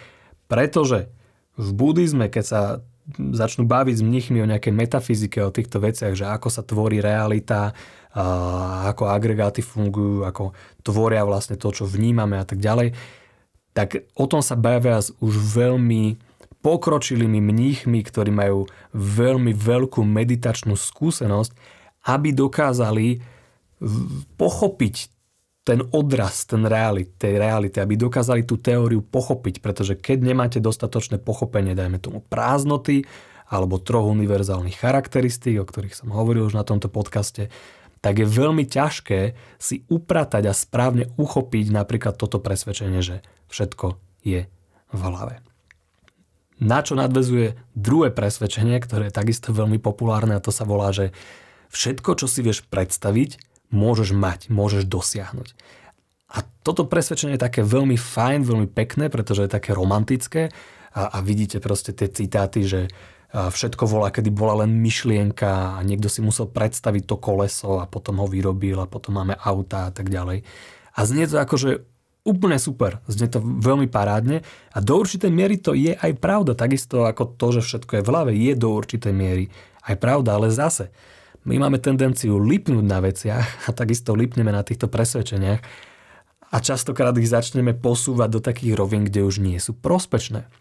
pretože 0.50 1.14
v 1.54 1.70
buddhizme, 1.70 2.34
keď 2.34 2.44
sa 2.46 2.62
začnú 3.16 3.64
baviť 3.64 3.96
s 4.00 4.04
mnichmi 4.04 4.44
o 4.44 4.50
nejakej 4.52 4.74
metafyzike, 4.76 5.40
o 5.40 5.56
týchto 5.56 5.80
veciach, 5.80 6.12
že 6.12 6.28
ako 6.28 6.52
sa 6.52 6.60
tvorí 6.64 7.00
realita, 7.00 7.72
ako 8.84 9.08
agregáty 9.08 9.64
fungujú, 9.64 10.28
ako 10.28 10.52
tvoria 10.84 11.24
vlastne 11.24 11.56
to, 11.56 11.72
čo 11.72 11.88
vnímame 11.88 12.36
a 12.36 12.44
tak 12.44 12.60
ďalej, 12.60 12.92
tak 13.72 14.10
o 14.18 14.26
tom 14.28 14.44
sa 14.44 14.58
bavia 14.60 15.00
s 15.00 15.14
už 15.24 15.38
veľmi 15.38 16.18
pokročilými 16.66 17.40
mníchmi, 17.40 18.02
ktorí 18.02 18.34
majú 18.34 18.68
veľmi 18.92 19.54
veľkú 19.56 20.02
meditačnú 20.04 20.76
skúsenosť, 20.76 21.54
aby 22.10 22.34
dokázali 22.34 23.22
pochopiť 24.36 24.96
ten 25.68 25.84
odraz 25.92 26.48
ten 26.48 26.64
reality, 26.64 27.12
tej 27.20 27.44
reality, 27.44 27.84
aby 27.84 28.00
dokázali 28.00 28.48
tú 28.48 28.56
teóriu 28.56 29.04
pochopiť, 29.04 29.60
pretože 29.60 30.00
keď 30.00 30.24
nemáte 30.24 30.60
dostatočné 30.64 31.20
pochopenie, 31.20 31.76
dajme 31.76 32.00
tomu 32.00 32.24
prázdnoty, 32.24 33.04
alebo 33.52 33.80
troch 33.80 34.08
univerzálnych 34.08 34.80
charakteristík, 34.80 35.60
o 35.60 35.68
ktorých 35.68 35.96
som 35.96 36.12
hovoril 36.16 36.48
už 36.48 36.56
na 36.56 36.64
tomto 36.64 36.88
podcaste, 36.88 37.52
tak 38.00 38.24
je 38.24 38.28
veľmi 38.28 38.64
ťažké 38.64 39.36
si 39.60 39.84
upratať 39.92 40.44
a 40.48 40.54
správne 40.56 41.12
uchopiť 41.20 41.76
napríklad 41.76 42.16
toto 42.16 42.40
presvedčenie, 42.40 43.04
že 43.04 43.24
všetko 43.52 44.00
je 44.24 44.48
v 44.92 45.02
hlave. 45.04 45.44
Na 46.64 46.82
čo 46.82 46.96
nadvezuje 46.96 47.60
druhé 47.76 48.10
presvedčenie, 48.12 48.80
ktoré 48.80 49.12
je 49.12 49.18
takisto 49.20 49.52
veľmi 49.52 49.80
populárne 49.84 50.36
a 50.36 50.44
to 50.44 50.52
sa 50.52 50.64
volá, 50.64 50.96
že 50.96 51.12
všetko, 51.72 52.24
čo 52.24 52.26
si 52.28 52.40
vieš 52.44 52.66
predstaviť, 52.68 53.57
môžeš 53.74 54.16
mať, 54.16 54.48
môžeš 54.48 54.88
dosiahnuť. 54.88 55.54
A 56.28 56.44
toto 56.64 56.84
presvedčenie 56.84 57.40
je 57.40 57.46
také 57.46 57.64
veľmi 57.64 57.96
fajn, 57.96 58.44
veľmi 58.44 58.68
pekné, 58.68 59.08
pretože 59.08 59.48
je 59.48 59.56
také 59.56 59.72
romantické 59.72 60.52
a, 60.92 61.08
a 61.08 61.18
vidíte 61.24 61.64
proste 61.64 61.96
tie 61.96 62.12
citáty, 62.12 62.68
že 62.68 62.92
všetko 63.32 63.84
volá, 63.92 64.08
kedy 64.08 64.32
bola 64.32 64.64
len 64.64 64.80
myšlienka 64.80 65.76
a 65.76 65.80
niekto 65.84 66.08
si 66.08 66.24
musel 66.24 66.48
predstaviť 66.48 67.04
to 67.04 67.16
koleso 67.20 67.84
a 67.84 67.86
potom 67.86 68.24
ho 68.24 68.28
vyrobil 68.28 68.80
a 68.80 68.88
potom 68.88 69.20
máme 69.20 69.36
auta 69.36 69.88
a 69.88 69.92
tak 69.92 70.08
ďalej. 70.08 70.48
A 70.96 71.00
znie 71.04 71.28
to 71.28 71.44
akože 71.44 71.84
úplne 72.24 72.56
super, 72.56 73.04
znie 73.08 73.28
to 73.28 73.44
veľmi 73.44 73.92
parádne 73.92 74.48
a 74.72 74.78
do 74.80 74.94
určitej 74.96 75.32
miery 75.32 75.60
to 75.60 75.76
je 75.76 75.96
aj 75.96 76.12
pravda, 76.20 76.56
takisto 76.56 77.04
ako 77.04 77.36
to, 77.36 77.60
že 77.60 77.62
všetko 77.68 78.00
je 78.00 78.04
v 78.04 78.12
hlave, 78.12 78.32
je 78.32 78.54
do 78.56 78.72
určitej 78.72 79.12
miery 79.12 79.52
aj 79.88 79.96
pravda, 80.00 80.40
ale 80.40 80.52
zase 80.52 80.92
my 81.48 81.56
máme 81.64 81.80
tendenciu 81.80 82.36
lipnúť 82.36 82.84
na 82.84 83.00
veciach 83.00 83.68
a 83.68 83.70
takisto 83.72 84.12
lipneme 84.12 84.52
na 84.52 84.68
týchto 84.68 84.92
presvedčeniach 84.92 85.64
a 86.52 86.58
častokrát 86.60 87.16
ich 87.16 87.32
začneme 87.32 87.72
posúvať 87.72 88.30
do 88.30 88.40
takých 88.44 88.76
rovín, 88.76 89.08
kde 89.08 89.24
už 89.24 89.40
nie 89.40 89.56
sú 89.64 89.72
prospečné. 89.72 90.52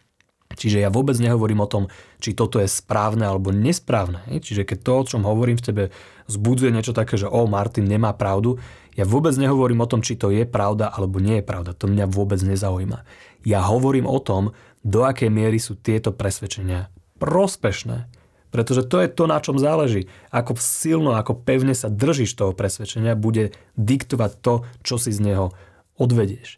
Čiže 0.55 0.79
ja 0.79 0.95
vôbec 0.95 1.19
nehovorím 1.19 1.67
o 1.67 1.69
tom, 1.69 1.91
či 2.23 2.31
toto 2.31 2.63
je 2.63 2.71
správne 2.71 3.27
alebo 3.27 3.51
nesprávne. 3.51 4.23
Čiže 4.31 4.63
keď 4.63 4.79
to, 4.79 4.93
o 4.95 5.07
čom 5.11 5.23
hovorím 5.27 5.59
v 5.59 5.67
tebe, 5.67 5.85
zbudzuje 6.31 6.71
niečo 6.71 6.95
také, 6.95 7.19
že 7.19 7.27
o, 7.27 7.51
Martin 7.51 7.91
nemá 7.91 8.15
pravdu, 8.15 8.63
ja 8.95 9.03
vôbec 9.03 9.35
nehovorím 9.35 9.83
o 9.83 9.91
tom, 9.91 10.01
či 10.07 10.15
to 10.15 10.31
je 10.31 10.47
pravda 10.47 10.89
alebo 10.89 11.19
nie 11.19 11.43
je 11.43 11.45
pravda. 11.45 11.75
To 11.75 11.91
mňa 11.91 12.07
vôbec 12.07 12.39
nezaujíma. 12.41 13.03
Ja 13.43 13.67
hovorím 13.67 14.07
o 14.07 14.23
tom, 14.23 14.55
do 14.87 15.03
akej 15.03 15.35
miery 15.35 15.59
sú 15.59 15.75
tieto 15.77 16.15
presvedčenia 16.15 16.95
prospešné. 17.19 18.16
Pretože 18.57 18.89
to 18.89 19.05
je 19.05 19.13
to, 19.13 19.29
na 19.29 19.37
čom 19.45 19.61
záleží. 19.61 20.09
Ako 20.33 20.57
silno, 20.57 21.13
ako 21.13 21.37
pevne 21.45 21.77
sa 21.77 21.93
držíš 21.93 22.33
toho 22.33 22.57
presvedčenia, 22.57 23.13
bude 23.13 23.53
diktovať 23.77 24.33
to, 24.41 24.65
čo 24.81 24.97
si 24.97 25.13
z 25.13 25.21
neho 25.21 25.53
odvedieš. 26.01 26.57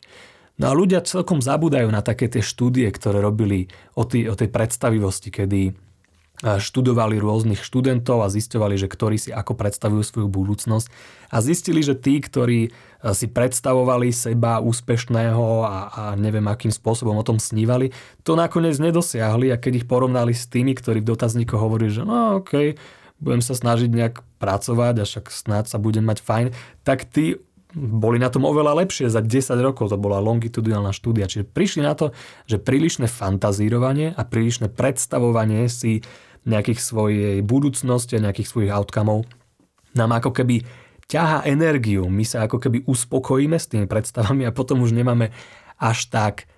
No 0.63 0.71
a 0.71 0.79
ľudia 0.79 1.03
celkom 1.03 1.43
zabúdajú 1.43 1.91
na 1.91 1.99
také 2.07 2.31
tie 2.31 2.43
štúdie, 2.43 2.87
ktoré 2.95 3.19
robili 3.19 3.67
o, 3.99 4.07
tý, 4.07 4.31
o 4.31 4.39
tej 4.39 4.47
predstavivosti, 4.47 5.35
kedy 5.35 5.75
študovali 6.39 7.19
rôznych 7.19 7.59
študentov 7.59 8.23
a 8.23 8.31
zistovali, 8.31 8.79
že 8.79 8.87
ktorí 8.87 9.19
si 9.19 9.31
ako 9.35 9.59
predstavujú 9.59 10.03
svoju 10.07 10.29
budúcnosť. 10.31 10.87
A 11.35 11.43
zistili, 11.43 11.83
že 11.83 11.99
tí, 11.99 12.23
ktorí 12.23 12.71
si 13.15 13.27
predstavovali 13.27 14.15
seba 14.15 14.63
úspešného 14.63 15.47
a, 15.67 15.77
a 15.91 16.03
neviem 16.15 16.47
akým 16.47 16.71
spôsobom 16.71 17.19
o 17.19 17.27
tom 17.27 17.43
snívali, 17.43 17.91
to 18.23 18.39
nakoniec 18.39 18.79
nedosiahli. 18.79 19.51
A 19.51 19.59
keď 19.59 19.83
ich 19.83 19.87
porovnali 19.91 20.31
s 20.31 20.47
tými, 20.47 20.79
ktorí 20.79 21.03
v 21.03 21.11
dotazníkoch 21.11 21.59
hovorili, 21.59 21.91
že 21.91 22.07
no 22.07 22.39
okej, 22.39 22.79
okay, 22.79 23.19
budem 23.19 23.43
sa 23.43 23.59
snažiť 23.59 23.91
nejak 23.91 24.23
pracovať 24.39 25.03
a 25.03 25.05
však 25.05 25.35
snáď 25.35 25.65
sa 25.67 25.83
budem 25.83 26.07
mať 26.07 26.23
fajn, 26.23 26.47
tak 26.87 27.07
tí 27.11 27.43
boli 27.77 28.17
na 28.17 28.33
tom 28.33 28.49
oveľa 28.49 28.81
lepšie. 28.85 29.13
Za 29.13 29.21
10 29.21 29.61
rokov, 29.61 29.93
to 29.93 30.01
bola 30.01 30.23
longitudinálna 30.25 30.95
štúdia. 30.97 31.29
Čiže 31.29 31.45
prišli 31.45 31.85
na 31.85 31.93
to, 31.93 32.17
že 32.49 32.57
prílišné 32.57 33.11
fantazírovanie 33.11 34.17
a 34.17 34.23
prílišné 34.25 34.73
predstavovanie 34.73 35.69
si 35.69 36.01
nejakých 36.49 36.81
svojej 36.81 37.37
budúcnosti 37.45 38.17
a 38.17 38.25
nejakých 38.25 38.49
svojich 38.49 38.73
outcomeov 38.73 39.29
nám 39.93 40.11
ako 40.17 40.33
keby 40.33 40.65
ťaha 41.09 41.49
energiu. 41.49 42.09
My 42.09 42.25
sa 42.25 42.45
ako 42.45 42.61
keby 42.61 42.85
uspokojíme 42.85 43.57
s 43.57 43.69
tými 43.69 43.89
predstavami 43.89 44.45
a 44.45 44.53
potom 44.57 44.85
už 44.85 44.93
nemáme 44.93 45.33
až 45.81 46.09
tak 46.13 46.49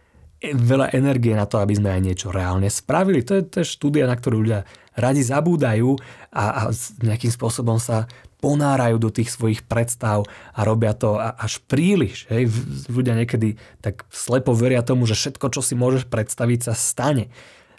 veľa 0.40 0.96
energie 0.96 1.36
na 1.36 1.44
to, 1.44 1.60
aby 1.60 1.76
sme 1.76 1.92
aj 1.92 2.00
niečo 2.00 2.28
reálne 2.32 2.72
spravili. 2.72 3.20
To 3.28 3.36
je, 3.38 3.42
to 3.44 3.56
je 3.60 3.66
štúdia, 3.76 4.08
na 4.08 4.16
ktorú 4.16 4.40
ľudia 4.40 4.64
radi 4.96 5.20
zabúdajú 5.20 6.00
a, 6.32 6.44
a 6.48 6.60
nejakým 7.04 7.28
spôsobom 7.28 7.76
sa 7.76 8.08
ponárajú 8.40 8.96
do 8.96 9.12
tých 9.12 9.36
svojich 9.36 9.68
predstav 9.68 10.24
a 10.56 10.60
robia 10.64 10.96
to 10.96 11.20
až 11.20 11.60
príliš. 11.68 12.24
Hej. 12.32 12.48
Ľudia 12.88 13.12
niekedy 13.20 13.60
tak 13.84 14.08
slepo 14.08 14.56
veria 14.56 14.80
tomu, 14.80 15.04
že 15.04 15.12
všetko, 15.12 15.52
čo 15.52 15.60
si 15.60 15.76
môžeš 15.76 16.08
predstaviť, 16.08 16.72
sa 16.72 16.74
stane. 16.74 17.28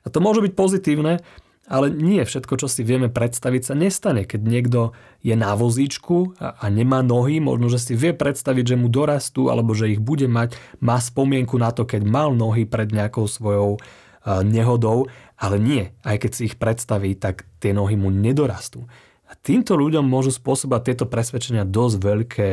A 0.06 0.14
to 0.14 0.22
môže 0.22 0.46
byť 0.46 0.54
pozitívne, 0.54 1.26
ale 1.72 1.88
nie 1.88 2.20
všetko, 2.20 2.60
čo 2.60 2.68
si 2.68 2.84
vieme 2.84 3.08
predstaviť, 3.08 3.62
sa 3.64 3.76
nestane. 3.80 4.28
Keď 4.28 4.42
niekto 4.44 4.92
je 5.24 5.40
na 5.40 5.56
vozíčku 5.56 6.36
a, 6.36 6.60
a 6.60 6.66
nemá 6.68 7.00
nohy, 7.00 7.40
možno, 7.40 7.72
že 7.72 7.80
si 7.80 7.94
vie 7.96 8.12
predstaviť, 8.12 8.76
že 8.76 8.80
mu 8.80 8.92
dorastú 8.92 9.48
alebo 9.48 9.72
že 9.72 9.96
ich 9.96 10.04
bude 10.04 10.28
mať, 10.28 10.60
má 10.84 11.00
spomienku 11.00 11.56
na 11.56 11.72
to, 11.72 11.88
keď 11.88 12.04
mal 12.04 12.36
nohy 12.36 12.68
pred 12.68 12.92
nejakou 12.92 13.24
svojou 13.24 13.80
uh, 13.80 14.44
nehodou, 14.44 15.08
ale 15.40 15.56
nie. 15.64 15.84
Aj 16.04 16.20
keď 16.20 16.32
si 16.36 16.52
ich 16.52 16.60
predstaví, 16.60 17.16
tak 17.16 17.48
tie 17.64 17.72
nohy 17.72 17.96
mu 17.96 18.12
nedorastú. 18.12 18.92
A 19.32 19.40
týmto 19.40 19.80
ľuďom 19.80 20.04
môžu 20.04 20.36
spôsobať 20.36 20.92
tieto 20.92 21.06
presvedčenia 21.08 21.64
dosť 21.64 21.96
veľké 22.04 22.50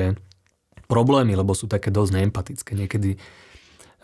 problémy, 0.87 1.35
lebo 1.35 1.59
sú 1.59 1.67
také 1.67 1.91
dosť 1.91 2.23
neempatické. 2.23 2.79
Niekedy 2.79 3.19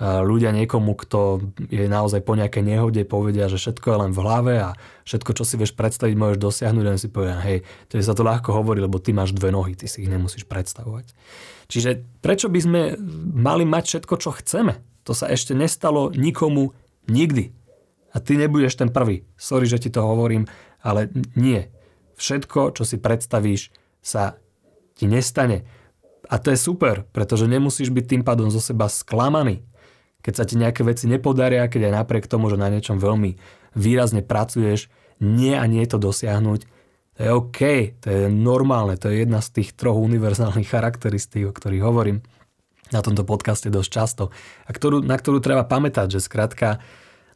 ľudia 0.02 0.50
niekomu, 0.50 0.98
kto 0.98 1.38
je 1.70 1.86
naozaj 1.86 2.26
po 2.26 2.34
nejakej 2.34 2.66
nehode, 2.66 3.06
povedia, 3.06 3.46
že 3.46 3.62
všetko 3.62 3.86
je 3.86 4.00
len 4.02 4.10
v 4.10 4.22
hlave 4.26 4.54
a 4.58 4.70
všetko, 5.06 5.30
čo 5.38 5.46
si 5.46 5.54
vieš 5.54 5.78
predstaviť, 5.78 6.18
môžeš 6.18 6.38
dosiahnuť, 6.42 6.84
len 6.84 6.98
si 6.98 7.06
povedia, 7.06 7.38
hej, 7.38 7.62
to 7.86 8.02
sa 8.02 8.18
to 8.18 8.26
ľahko 8.26 8.50
hovorí, 8.50 8.82
lebo 8.82 8.98
ty 8.98 9.14
máš 9.14 9.30
dve 9.30 9.54
nohy, 9.54 9.78
ty 9.78 9.86
si 9.86 10.02
ich 10.02 10.10
nemusíš 10.10 10.50
predstavovať. 10.50 11.14
Čiže 11.70 12.02
prečo 12.18 12.50
by 12.50 12.60
sme 12.60 12.80
mali 13.38 13.62
mať 13.62 13.84
všetko, 13.86 14.14
čo 14.18 14.34
chceme? 14.34 14.82
To 15.06 15.14
sa 15.14 15.30
ešte 15.30 15.54
nestalo 15.54 16.10
nikomu 16.10 16.74
nikdy. 17.06 17.54
A 18.14 18.22
ty 18.22 18.38
nebudeš 18.38 18.78
ten 18.78 18.90
prvý. 18.90 19.26
Sorry, 19.34 19.66
že 19.66 19.82
ti 19.82 19.90
to 19.90 20.02
hovorím, 20.02 20.46
ale 20.82 21.10
nie. 21.34 21.66
Všetko, 22.14 22.78
čo 22.78 22.86
si 22.86 22.98
predstavíš, 22.98 23.74
sa 23.98 24.38
ti 24.94 25.10
nestane. 25.10 25.66
A 26.30 26.38
to 26.38 26.54
je 26.54 26.58
super, 26.58 27.04
pretože 27.10 27.50
nemusíš 27.50 27.90
byť 27.90 28.04
tým 28.06 28.22
pádom 28.22 28.48
zo 28.48 28.62
seba 28.62 28.86
sklamaný. 28.86 29.66
Keď 30.24 30.32
sa 30.32 30.48
ti 30.48 30.56
nejaké 30.56 30.80
veci 30.80 31.04
nepodaria, 31.04 31.68
keď 31.68 31.92
aj 31.92 31.96
napriek 32.00 32.24
tomu, 32.24 32.48
že 32.48 32.56
na 32.56 32.72
niečom 32.72 32.96
veľmi 32.96 33.36
výrazne 33.76 34.24
pracuješ, 34.24 34.88
nie 35.20 35.52
a 35.52 35.68
nie 35.68 35.84
to 35.84 36.00
dosiahnuť, 36.00 36.60
to 37.14 37.20
je 37.22 37.30
OK, 37.30 37.60
to 38.02 38.08
je 38.08 38.22
normálne, 38.32 38.96
to 38.98 39.12
je 39.12 39.22
jedna 39.22 39.38
z 39.44 39.60
tých 39.60 39.76
troch 39.76 40.00
univerzálnych 40.00 40.66
charakteristík, 40.74 41.52
o 41.52 41.52
ktorých 41.52 41.84
hovorím 41.84 42.24
na 42.90 43.00
tomto 43.04 43.22
podcaste 43.24 43.68
dosť 43.68 43.90
často 43.90 44.24
a 44.64 44.70
ktorú, 44.72 45.04
na 45.04 45.16
ktorú 45.16 45.44
treba 45.44 45.64
pamätať, 45.64 46.18
že 46.18 46.24
skrátka 46.24 46.80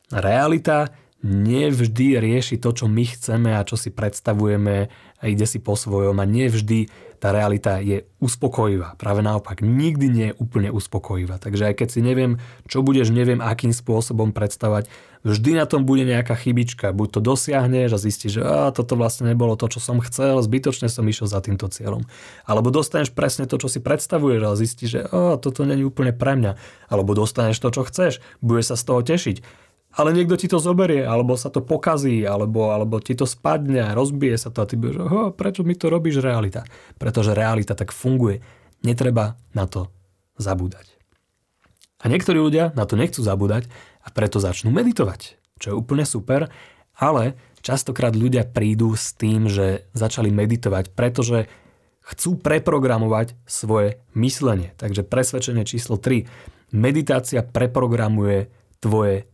realita 0.09 0.93
nevždy 1.25 2.21
rieši 2.23 2.63
to, 2.63 2.71
čo 2.71 2.87
my 2.87 3.03
chceme 3.03 3.51
a 3.51 3.67
čo 3.67 3.75
si 3.75 3.91
predstavujeme 3.91 4.77
a 5.19 5.25
ide 5.27 5.47
si 5.51 5.59
po 5.59 5.75
svojom 5.75 6.15
a 6.23 6.27
nevždy 6.27 6.87
tá 7.19 7.35
realita 7.35 7.83
je 7.83 8.07
uspokojivá. 8.23 8.95
Práve 8.95 9.27
naopak, 9.27 9.59
nikdy 9.63 10.07
nie 10.07 10.27
je 10.31 10.39
úplne 10.39 10.71
uspokojivá. 10.71 11.43
Takže 11.43 11.71
aj 11.71 11.75
keď 11.83 11.89
si 11.91 12.01
neviem, 12.01 12.39
čo 12.71 12.83
budeš, 12.87 13.11
neviem, 13.11 13.43
akým 13.43 13.75
spôsobom 13.75 14.31
predstavať, 14.31 14.87
vždy 15.27 15.59
na 15.59 15.67
tom 15.67 15.83
bude 15.83 16.07
nejaká 16.07 16.39
chybička. 16.39 16.95
Buď 16.95 17.19
to 17.19 17.21
dosiahneš 17.35 17.95
a 17.95 17.99
zistíš, 17.99 18.39
že 18.39 18.43
toto 18.75 18.95
vlastne 18.95 19.35
nebolo 19.35 19.59
to, 19.59 19.67
čo 19.67 19.83
som 19.83 19.99
chcel, 19.99 20.39
zbytočne 20.39 20.87
som 20.87 21.03
išiel 21.07 21.27
za 21.27 21.43
týmto 21.43 21.67
cieľom. 21.67 22.07
Alebo 22.47 22.71
dostaneš 22.71 23.11
presne 23.11 23.51
to, 23.51 23.59
čo 23.59 23.67
si 23.67 23.83
predstavuješ 23.83 24.41
a 24.47 24.59
zistíš, 24.59 24.89
že 24.89 25.01
toto 25.43 25.67
není 25.67 25.83
úplne 25.83 26.15
pre 26.15 26.39
mňa. 26.39 26.55
Alebo 26.87 27.19
dostaneš 27.19 27.59
to, 27.59 27.75
čo 27.75 27.83
chceš, 27.83 28.13
budeš 28.39 28.75
sa 28.75 28.77
z 28.79 28.85
toho 28.87 29.01
tešiť 29.03 29.68
ale 29.97 30.13
niekto 30.13 30.37
ti 30.37 30.47
to 30.47 30.61
zoberie, 30.61 31.03
alebo 31.03 31.35
sa 31.35 31.49
to 31.49 31.65
pokazí, 31.65 32.23
alebo, 32.29 32.71
alebo 32.71 33.01
ti 33.01 33.17
to 33.17 33.25
spadne, 33.25 33.97
rozbije 33.97 34.37
sa 34.37 34.53
to 34.53 34.61
a 34.63 34.69
ty 34.69 34.77
budeš, 34.77 35.01
oh, 35.01 35.33
prečo 35.33 35.65
mi 35.65 35.73
to 35.73 35.89
robíš 35.89 36.21
realita? 36.21 36.69
Pretože 37.01 37.33
realita 37.33 37.73
tak 37.73 37.91
funguje. 37.97 38.45
Netreba 38.85 39.35
na 39.57 39.67
to 39.67 39.91
zabúdať. 40.39 40.95
A 41.99 42.07
niektorí 42.07 42.39
ľudia 42.39 42.71
na 42.79 42.87
to 42.87 42.95
nechcú 42.95 43.27
zabúdať 43.27 43.67
a 44.07 44.09
preto 44.15 44.39
začnú 44.39 44.71
meditovať, 44.71 45.35
čo 45.59 45.75
je 45.75 45.79
úplne 45.79 46.07
super, 46.07 46.47
ale 46.95 47.35
častokrát 47.59 48.15
ľudia 48.15 48.47
prídu 48.47 48.95
s 48.95 49.19
tým, 49.19 49.51
že 49.51 49.91
začali 49.99 50.31
meditovať, 50.31 50.95
pretože 50.95 51.51
chcú 52.07 52.39
preprogramovať 52.39 53.35
svoje 53.45 53.99
myslenie. 54.15 54.73
Takže 54.79 55.03
presvedčenie 55.03 55.67
číslo 55.67 55.99
3. 55.99 56.25
Meditácia 56.71 57.43
preprogramuje 57.43 58.49
tvoje 58.79 59.27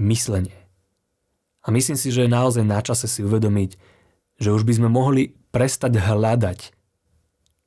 myslenie. 0.00 0.56
A 1.62 1.70
myslím 1.70 1.94
si, 1.94 2.10
že 2.10 2.26
je 2.26 2.30
naozaj 2.30 2.64
na 2.66 2.82
čase 2.82 3.06
si 3.06 3.22
uvedomiť, 3.22 3.78
že 4.42 4.50
už 4.50 4.66
by 4.66 4.72
sme 4.82 4.88
mohli 4.90 5.38
prestať 5.54 6.00
hľadať 6.00 6.74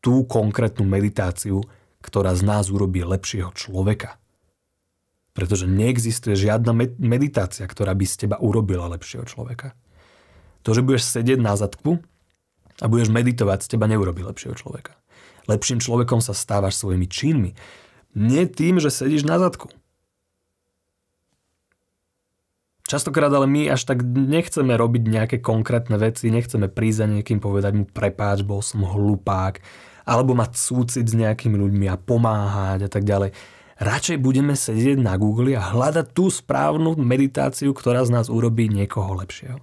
tú 0.03 0.27
konkrétnu 0.27 0.83
meditáciu, 0.83 1.63
ktorá 2.03 2.35
z 2.37 2.43
nás 2.45 2.69
urobí 2.69 3.01
lepšieho 3.01 3.55
človeka. 3.55 4.19
Pretože 5.33 5.65
neexistuje 5.65 6.37
žiadna 6.37 6.75
meditácia, 7.01 7.65
ktorá 7.65 7.95
by 7.97 8.05
z 8.05 8.15
teba 8.27 8.37
urobila 8.37 8.91
lepšieho 8.91 9.25
človeka. 9.25 9.73
To, 10.63 10.73
že 10.73 10.85
budeš 10.85 11.09
sedieť 11.09 11.39
na 11.41 11.57
zadku 11.57 12.01
a 12.81 12.85
budeš 12.85 13.09
meditovať, 13.09 13.65
z 13.65 13.77
teba 13.77 13.87
neurobi 13.87 14.25
lepšieho 14.25 14.55
človeka. 14.57 14.93
Lepším 15.45 15.79
človekom 15.79 16.19
sa 16.19 16.33
stávaš 16.33 16.77
svojimi 16.81 17.05
činmi. 17.05 17.51
Nie 18.17 18.49
tým, 18.49 18.81
že 18.81 18.89
sedíš 18.89 19.25
na 19.27 19.37
zadku. 19.37 19.69
Častokrát 22.85 23.33
ale 23.33 23.49
my 23.49 23.73
až 23.73 23.89
tak 23.89 24.05
nechceme 24.05 24.77
robiť 24.77 25.03
nejaké 25.09 25.37
konkrétne 25.41 25.97
veci, 25.97 26.29
nechceme 26.29 26.69
prísť 26.69 26.97
za 27.01 27.07
niekým 27.09 27.41
povedať 27.41 27.73
mu 27.73 27.89
prepáč, 27.89 28.45
bol 28.45 28.61
som 28.61 28.85
hlupák, 28.85 29.57
alebo 30.05 30.37
mať 30.37 30.53
súcit 30.53 31.09
s 31.09 31.17
nejakými 31.17 31.57
ľuďmi 31.57 31.89
a 31.89 31.97
pomáhať 31.97 32.85
a 32.85 32.89
tak 32.93 33.01
ďalej. 33.01 33.33
Radšej 33.81 34.17
budeme 34.21 34.53
sedieť 34.53 35.01
na 35.01 35.17
Google 35.17 35.57
a 35.57 35.65
hľadať 35.73 36.13
tú 36.13 36.29
správnu 36.29 36.93
meditáciu, 36.95 37.73
ktorá 37.73 38.05
z 38.05 38.13
nás 38.13 38.29
urobí 38.29 38.69
niekoho 38.69 39.17
lepšieho. 39.17 39.57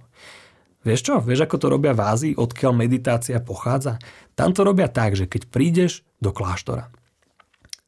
Vieš 0.83 1.01
čo? 1.01 1.15
Vieš, 1.23 1.47
ako 1.47 1.55
to 1.57 1.67
robia 1.71 1.95
v 1.95 2.03
Ázii, 2.03 2.33
odkiaľ 2.35 2.75
meditácia 2.75 3.39
pochádza? 3.39 4.03
Tam 4.35 4.51
to 4.51 4.67
robia 4.67 4.91
tak, 4.91 5.15
že 5.15 5.31
keď 5.31 5.47
prídeš 5.47 6.03
do 6.19 6.35
kláštora, 6.35 6.91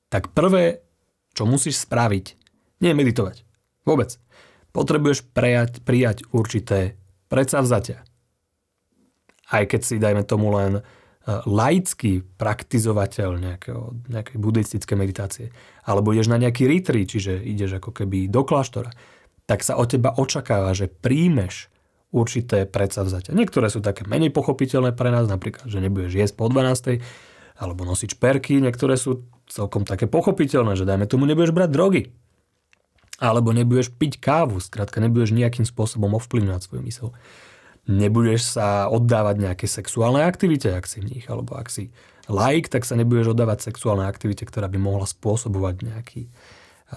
tak 0.07 0.31
prvé, 0.31 0.79
čo 1.35 1.43
musíš 1.43 1.83
spraviť, 1.83 2.25
nie 2.79 2.95
meditovať. 2.95 3.43
Vôbec. 3.83 4.15
Potrebuješ 4.75 5.31
prejať, 5.31 5.79
prijať 5.87 6.27
určité 6.35 6.99
predsavzatia. 7.31 8.03
Aj 9.47 9.63
keď 9.63 9.81
si, 9.87 9.95
dajme 9.95 10.27
tomu 10.27 10.51
len 10.51 10.79
e, 10.79 10.81
laický 11.47 12.27
praktizovateľ 12.35 13.29
nejakého, 13.39 13.95
nejakej 14.11 14.35
buddhistické 14.35 14.99
meditácie, 14.99 15.55
alebo 15.87 16.11
ideš 16.11 16.27
na 16.27 16.41
nejaký 16.43 16.67
retreat, 16.67 17.07
čiže 17.07 17.39
ideš 17.39 17.79
ako 17.79 17.95
keby 18.03 18.27
do 18.27 18.43
kláštora, 18.43 18.91
tak 19.47 19.63
sa 19.63 19.79
od 19.79 19.87
teba 19.87 20.11
očakáva, 20.11 20.75
že 20.75 20.91
príjmeš 20.91 21.71
určité 22.11 22.67
predsavzatia. 22.67 23.31
Niektoré 23.31 23.71
sú 23.71 23.79
také 23.79 24.03
menej 24.03 24.35
pochopiteľné 24.35 24.91
pre 24.91 25.07
nás, 25.07 25.29
napríklad, 25.31 25.71
že 25.71 25.79
nebudeš 25.79 26.19
jesť 26.19 26.35
po 26.35 26.51
12. 26.51 26.99
alebo 27.59 27.87
nosiť 27.87 28.17
šperky. 28.17 28.59
Niektoré 28.59 28.99
sú 28.99 29.23
celkom 29.47 29.87
také 29.87 30.07
pochopiteľné, 30.07 30.75
že 30.75 30.83
dajme 30.83 31.07
tomu 31.07 31.23
nebudeš 31.29 31.55
brať 31.55 31.69
drogy. 31.71 32.03
Alebo 33.15 33.55
nebudeš 33.55 33.95
piť 33.95 34.19
kávu, 34.19 34.59
skrátka 34.59 34.99
nebudeš 34.99 35.31
nejakým 35.31 35.63
spôsobom 35.63 36.19
ovplyvňovať 36.19 36.61
svoju 36.67 36.81
mysel. 36.83 37.09
Nebudeš 37.85 38.57
sa 38.57 38.89
oddávať 38.91 39.35
nejaké 39.39 39.65
sexuálne 39.69 40.25
aktivite, 40.25 40.73
ak 40.73 40.89
si 40.89 40.99
v 40.99 41.15
nich, 41.15 41.25
alebo 41.29 41.55
ak 41.55 41.69
si 41.71 41.95
like, 42.27 42.67
tak 42.67 42.83
sa 42.83 42.97
nebudeš 42.97 43.37
oddávať 43.37 43.71
sexuálne 43.71 44.09
aktivite, 44.09 44.43
ktorá 44.43 44.65
by 44.67 44.81
mohla 44.81 45.05
spôsobovať 45.05 45.75
nejaký, 45.85 46.27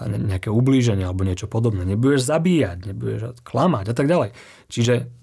nejaké 0.09 0.49
ublíženie 0.49 1.05
alebo 1.05 1.23
niečo 1.23 1.45
podobné. 1.45 1.85
Nebudeš 1.85 2.25
zabíjať, 2.25 2.89
nebudeš 2.89 3.37
klamať 3.45 3.93
a 3.93 3.95
tak 3.95 4.09
ďalej. 4.09 4.33
Čiže 4.67 5.18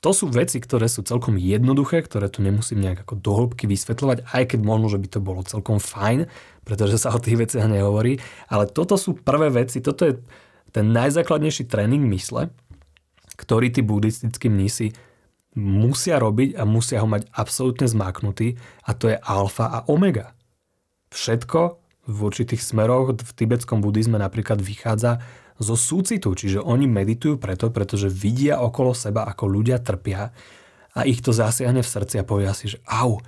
to 0.00 0.10
sú 0.16 0.32
veci, 0.32 0.56
ktoré 0.64 0.88
sú 0.88 1.04
celkom 1.04 1.36
jednoduché, 1.36 2.00
ktoré 2.00 2.32
tu 2.32 2.40
nemusím 2.40 2.80
nejak 2.80 3.04
ako 3.04 3.20
dohlbky 3.20 3.68
vysvetľovať, 3.68 4.32
aj 4.32 4.44
keď 4.56 4.60
možno, 4.64 4.88
že 4.88 4.96
by 4.96 5.08
to 5.12 5.20
bolo 5.20 5.44
celkom 5.44 5.76
fajn, 5.76 6.24
pretože 6.64 6.96
sa 7.04 7.12
o 7.12 7.20
tých 7.20 7.36
veciach 7.36 7.68
nehovorí. 7.68 8.16
Ale 8.48 8.64
toto 8.64 8.96
sú 8.96 9.20
prvé 9.20 9.52
veci, 9.52 9.84
toto 9.84 10.08
je 10.08 10.16
ten 10.72 10.88
najzákladnejší 10.88 11.68
tréning 11.68 12.08
mysle, 12.08 12.48
ktorý 13.36 13.68
tí 13.68 13.84
buddhistickí 13.84 14.48
mnísi 14.48 14.96
musia 15.58 16.16
robiť 16.16 16.56
a 16.56 16.64
musia 16.64 17.02
ho 17.02 17.08
mať 17.10 17.28
absolútne 17.36 17.84
zmáknutý 17.84 18.56
a 18.86 18.96
to 18.96 19.12
je 19.12 19.20
alfa 19.20 19.68
a 19.68 19.78
omega. 19.90 20.32
Všetko 21.12 21.60
v 22.08 22.18
určitých 22.24 22.62
smeroch 22.62 23.12
v 23.12 23.32
tibetskom 23.36 23.82
buddhizme 23.82 24.16
napríklad 24.16 24.62
vychádza 24.62 25.20
zo 25.60 25.76
súcitu, 25.76 26.32
čiže 26.32 26.64
oni 26.64 26.88
meditujú 26.88 27.36
preto, 27.36 27.68
pretože 27.68 28.08
vidia 28.08 28.64
okolo 28.64 28.96
seba, 28.96 29.28
ako 29.28 29.44
ľudia 29.44 29.76
trpia 29.78 30.32
a 30.96 31.00
ich 31.04 31.20
to 31.20 31.36
zasiahne 31.36 31.84
v 31.84 31.92
srdci 31.92 32.16
a 32.18 32.24
povia 32.24 32.56
si, 32.56 32.72
že 32.72 32.82
au, 32.88 33.20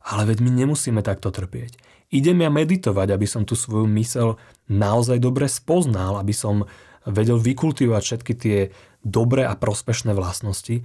ale 0.00 0.22
veď 0.32 0.40
my 0.40 0.50
nemusíme 0.64 1.04
takto 1.04 1.28
trpieť. 1.28 1.76
Idem 2.08 2.40
ja 2.40 2.50
meditovať, 2.50 3.12
aby 3.12 3.26
som 3.28 3.44
tú 3.44 3.52
svoju 3.52 3.84
mysel 4.00 4.40
naozaj 4.66 5.20
dobre 5.20 5.44
spoznal, 5.44 6.16
aby 6.16 6.32
som 6.32 6.64
vedel 7.04 7.36
vykultivovať 7.36 8.02
všetky 8.02 8.32
tie 8.32 8.58
dobré 9.04 9.44
a 9.44 9.52
prospešné 9.52 10.16
vlastnosti, 10.16 10.80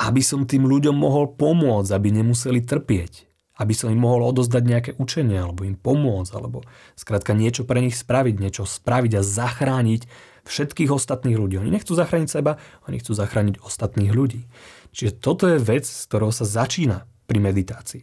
aby 0.00 0.22
som 0.24 0.48
tým 0.48 0.64
ľuďom 0.64 0.96
mohol 0.96 1.28
pomôcť, 1.36 1.92
aby 1.92 2.08
nemuseli 2.08 2.64
trpieť 2.64 3.28
aby 3.58 3.74
som 3.74 3.90
im 3.90 3.98
mohol 3.98 4.22
odozdať 4.30 4.62
nejaké 4.62 4.90
učenie, 5.02 5.34
alebo 5.34 5.66
im 5.66 5.74
pomôcť, 5.74 6.30
alebo 6.30 6.62
skrátka 6.94 7.34
niečo 7.34 7.66
pre 7.66 7.82
nich 7.82 7.98
spraviť, 7.98 8.38
niečo 8.38 8.62
spraviť 8.62 9.18
a 9.18 9.22
zachrániť 9.26 10.02
všetkých 10.48 10.90
ostatných 10.90 11.36
ľudí. 11.36 11.60
Oni 11.60 11.68
nechcú 11.68 11.92
zachrániť 11.92 12.28
seba, 12.28 12.56
oni 12.88 12.98
chcú 12.98 13.12
zachrániť 13.12 13.60
ostatných 13.60 14.12
ľudí. 14.12 14.48
Čiže 14.96 15.20
toto 15.20 15.44
je 15.46 15.60
vec, 15.60 15.84
s 15.84 16.08
ktorou 16.08 16.32
sa 16.32 16.48
začína 16.48 17.04
pri 17.28 17.38
meditácii. 17.38 18.02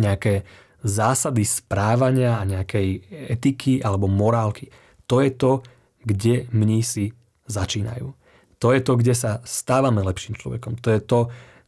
Nejaké 0.00 0.48
zásady 0.80 1.44
správania 1.44 2.40
a 2.40 2.48
nejakej 2.48 3.04
etiky 3.34 3.84
alebo 3.84 4.08
morálky. 4.08 4.72
To 5.10 5.20
je 5.20 5.30
to, 5.34 5.52
kde 6.06 6.48
mnísi 6.54 7.12
začínajú. 7.50 8.14
To 8.58 8.68
je 8.74 8.80
to, 8.82 8.92
kde 8.98 9.14
sa 9.14 9.30
stávame 9.46 10.02
lepším 10.02 10.34
človekom. 10.34 10.80
To 10.82 10.88
je 10.90 11.00
to, 11.02 11.20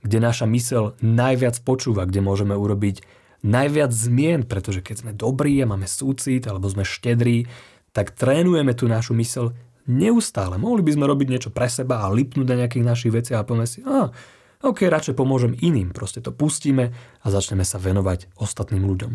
kde 0.03 0.19
naša 0.19 0.47
mysel 0.51 0.97
najviac 1.05 1.61
počúva, 1.63 2.09
kde 2.09 2.25
môžeme 2.25 2.57
urobiť 2.57 3.05
najviac 3.45 3.93
zmien, 3.93 4.45
pretože 4.45 4.85
keď 4.85 4.97
sme 4.97 5.13
dobrí 5.17 5.57
a 5.61 5.69
máme 5.69 5.89
súcit 5.89 6.45
alebo 6.45 6.69
sme 6.69 6.85
štedrí, 6.85 7.49
tak 7.91 8.15
trénujeme 8.15 8.73
tú 8.77 8.87
našu 8.87 9.17
mysel 9.19 9.57
neustále. 9.91 10.57
Mohli 10.57 10.87
by 10.87 10.93
sme 10.95 11.05
robiť 11.11 11.27
niečo 11.27 11.51
pre 11.51 11.67
seba 11.67 12.07
a 12.07 12.13
lipnúť 12.15 12.47
na 12.47 12.65
nejakých 12.65 12.87
našich 12.87 13.13
veciach 13.13 13.43
a 13.43 13.47
povieme 13.47 13.67
si, 13.67 13.83
a, 13.83 14.15
ok, 14.63 14.87
radšej 14.87 15.19
pomôžem 15.19 15.59
iným. 15.59 15.91
Proste 15.91 16.23
to 16.23 16.31
pustíme 16.31 16.95
a 16.95 17.27
začneme 17.27 17.67
sa 17.67 17.83
venovať 17.83 18.31
ostatným 18.39 18.87
ľuďom. 18.87 19.13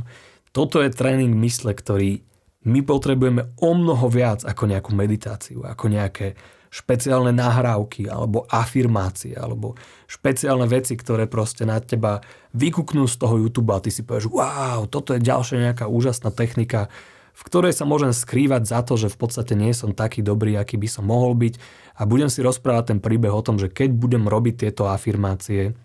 Toto 0.51 0.83
je 0.83 0.91
tréning 0.91 1.31
mysle, 1.39 1.71
ktorý 1.71 2.21
my 2.65 2.81
potrebujeme 2.81 3.55
o 3.61 3.71
mnoho 3.77 4.09
viac 4.09 4.43
ako 4.43 4.67
nejakú 4.67 4.91
meditáciu, 4.91 5.63
ako 5.63 5.85
nejaké 5.87 6.35
špeciálne 6.75 7.31
nahrávky 7.31 8.11
alebo 8.11 8.43
afirmácie 8.51 9.31
alebo 9.37 9.79
špeciálne 10.11 10.67
veci, 10.67 10.99
ktoré 10.99 11.23
proste 11.23 11.63
na 11.63 11.79
teba 11.79 12.19
vykuknú 12.51 13.07
z 13.07 13.15
toho 13.15 13.39
YouTube 13.39 13.71
a 13.71 13.79
ty 13.79 13.93
si 13.93 14.03
povieš, 14.03 14.27
wow, 14.27 14.83
toto 14.89 15.15
je 15.15 15.23
ďalšia 15.23 15.71
nejaká 15.71 15.87
úžasná 15.87 16.35
technika, 16.35 16.91
v 17.35 17.41
ktorej 17.43 17.75
sa 17.75 17.83
môžem 17.83 18.15
skrývať 18.15 18.63
za 18.63 18.79
to, 18.79 18.95
že 18.95 19.11
v 19.11 19.17
podstate 19.19 19.59
nie 19.59 19.75
som 19.75 19.91
taký 19.91 20.23
dobrý, 20.23 20.55
aký 20.55 20.79
by 20.79 20.87
som 20.87 21.03
mohol 21.03 21.35
byť 21.35 21.59
a 21.99 22.07
budem 22.07 22.31
si 22.31 22.39
rozprávať 22.39 22.95
ten 22.95 22.99
príbeh 23.03 23.31
o 23.35 23.43
tom, 23.43 23.59
že 23.59 23.67
keď 23.67 23.91
budem 23.91 24.23
robiť 24.23 24.67
tieto 24.67 24.87
afirmácie, 24.87 25.75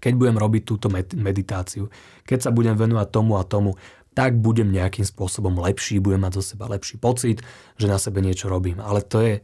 keď 0.00 0.12
budem 0.16 0.36
robiť 0.40 0.62
túto 0.64 0.88
meditáciu, 1.16 1.92
keď 2.24 2.48
sa 2.48 2.50
budem 2.52 2.76
venovať 2.76 3.08
tomu 3.12 3.36
a 3.36 3.44
tomu, 3.44 3.76
tak 4.16 4.40
budem 4.40 4.72
nejakým 4.72 5.04
spôsobom 5.04 5.60
lepší, 5.60 6.00
budem 6.00 6.24
mať 6.24 6.40
zo 6.40 6.56
seba 6.56 6.72
lepší 6.72 6.96
pocit, 6.96 7.44
že 7.76 7.84
na 7.84 8.00
sebe 8.00 8.24
niečo 8.24 8.48
robím. 8.48 8.80
Ale 8.80 9.04
to 9.04 9.20
je 9.20 9.34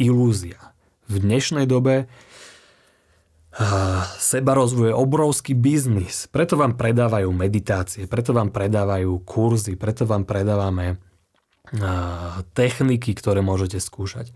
ilúzia. 0.00 0.72
V 1.04 1.20
dnešnej 1.20 1.68
dobe 1.68 2.08
seba 4.16 4.52
rozvoj 4.56 4.92
je 4.92 4.96
obrovský 4.96 5.52
biznis. 5.52 6.24
Preto 6.32 6.56
vám 6.56 6.76
predávajú 6.80 7.28
meditácie, 7.36 8.08
preto 8.08 8.32
vám 8.32 8.48
predávajú 8.48 9.20
kurzy, 9.28 9.76
preto 9.76 10.08
vám 10.08 10.24
predávame 10.24 10.96
techniky, 12.56 13.12
ktoré 13.12 13.44
môžete 13.44 13.80
skúšať. 13.80 14.32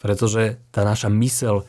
Pretože 0.00 0.62
tá 0.72 0.86
naša 0.86 1.12
mysel 1.12 1.68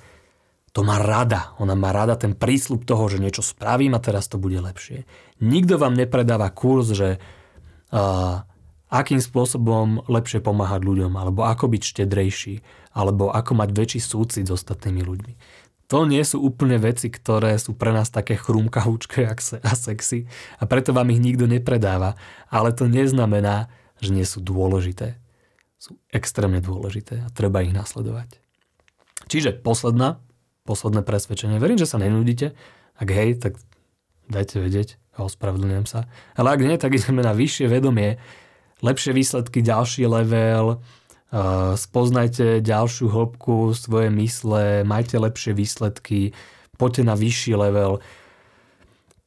to 0.71 0.87
má 0.87 1.03
rada. 1.03 1.51
Ona 1.59 1.75
má 1.75 1.91
rada 1.91 2.15
ten 2.15 2.31
prísľub 2.31 2.87
toho, 2.87 3.11
že 3.11 3.19
niečo 3.19 3.43
spravím 3.43 3.91
a 3.91 3.99
teraz 3.99 4.31
to 4.31 4.39
bude 4.39 4.55
lepšie. 4.55 5.03
Nikto 5.43 5.75
vám 5.75 5.99
nepredáva 5.99 6.47
kurz, 6.47 6.95
že 6.95 7.19
uh, 7.19 8.47
akým 8.87 9.19
spôsobom 9.19 10.07
lepšie 10.07 10.39
pomáhať 10.39 10.87
ľuďom, 10.87 11.11
alebo 11.19 11.43
ako 11.43 11.75
byť 11.75 11.81
štedrejší, 11.83 12.55
alebo 12.95 13.31
ako 13.31 13.51
mať 13.59 13.69
väčší 13.75 13.99
súcit 13.99 14.47
s 14.47 14.55
ostatnými 14.55 15.03
ľuďmi. 15.03 15.33
To 15.91 16.08
nie 16.08 16.23
sú 16.23 16.39
úplne 16.39 16.80
veci, 16.80 17.12
ktoré 17.12 17.60
sú 17.60 17.75
pre 17.75 17.91
nás 17.91 18.08
také 18.08 18.39
chrumkahúčke 18.39 19.27
a 19.60 19.71
sexy 19.75 20.23
a 20.56 20.63
preto 20.63 20.95
vám 20.95 21.12
ich 21.12 21.19
nikto 21.19 21.51
nepredáva, 21.51 22.15
ale 22.47 22.71
to 22.71 22.88
neznamená, 22.88 23.67
že 23.99 24.15
nie 24.15 24.23
sú 24.23 24.39
dôležité. 24.39 25.19
Sú 25.75 25.99
extrémne 26.15 26.63
dôležité 26.63 27.27
a 27.27 27.27
treba 27.36 27.60
ich 27.60 27.75
nasledovať. 27.75 28.39
Čiže 29.27 29.60
posledná, 29.60 30.23
posledné 30.63 31.04
presvedčenie. 31.04 31.60
Verím, 31.60 31.75
že 31.75 31.91
sa 31.91 31.99
nenudíte. 31.99 32.56
Ak 32.95 33.12
hej, 33.12 33.36
tak 33.36 33.60
dajte 34.32 34.63
vedieť 34.63 34.95
a 35.19 35.27
ospravedlňujem 35.27 35.86
sa. 35.91 36.08
Ale 36.39 36.56
ak 36.56 36.62
nie, 36.63 36.80
tak 36.80 36.95
ideme 36.95 37.19
na 37.19 37.36
vyššie 37.36 37.67
vedomie, 37.67 38.15
lepšie 38.80 39.12
výsledky, 39.12 39.60
ďalší 39.60 40.08
level, 40.08 40.80
spoznajte 41.80 42.60
ďalšiu 42.60 43.08
hĺbku 43.08 43.72
svoje 43.72 44.12
mysle, 44.12 44.84
majte 44.84 45.15
lepšie 45.15 45.56
výsledky, 45.56 46.36
poďte 46.76 47.04
na 47.08 47.15
vyšší 47.15 47.54
level. 47.56 48.04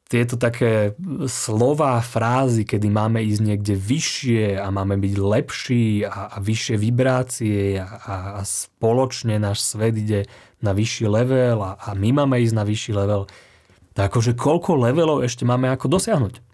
Tieto 0.05 0.37
také 0.37 0.93
slova, 1.27 1.99
frázy, 2.05 2.69
kedy 2.69 2.93
máme 2.93 3.25
ísť 3.25 3.40
niekde 3.40 3.75
vyššie 3.75 4.61
a 4.61 4.69
máme 4.69 5.01
byť 5.01 5.14
lepší 5.17 6.05
a, 6.05 6.29
a 6.29 6.37
vyššie 6.45 6.77
vibrácie 6.77 7.81
a, 7.81 7.88
a 8.37 8.40
spoločne 8.45 9.40
náš 9.40 9.64
svet 9.64 9.97
ide 9.97 10.29
na 10.61 10.77
vyšší 10.77 11.09
level 11.09 11.64
a, 11.64 11.81
a 11.81 11.97
my 11.97 12.21
máme 12.21 12.37
ísť 12.37 12.55
na 12.55 12.69
vyšší 12.69 12.93
level, 12.93 13.25
tak 13.97 14.12
akože 14.12 14.37
koľko 14.37 14.77
levelov 14.77 15.25
ešte 15.25 15.49
máme 15.49 15.73
ako 15.73 15.88
dosiahnuť? 15.88 16.54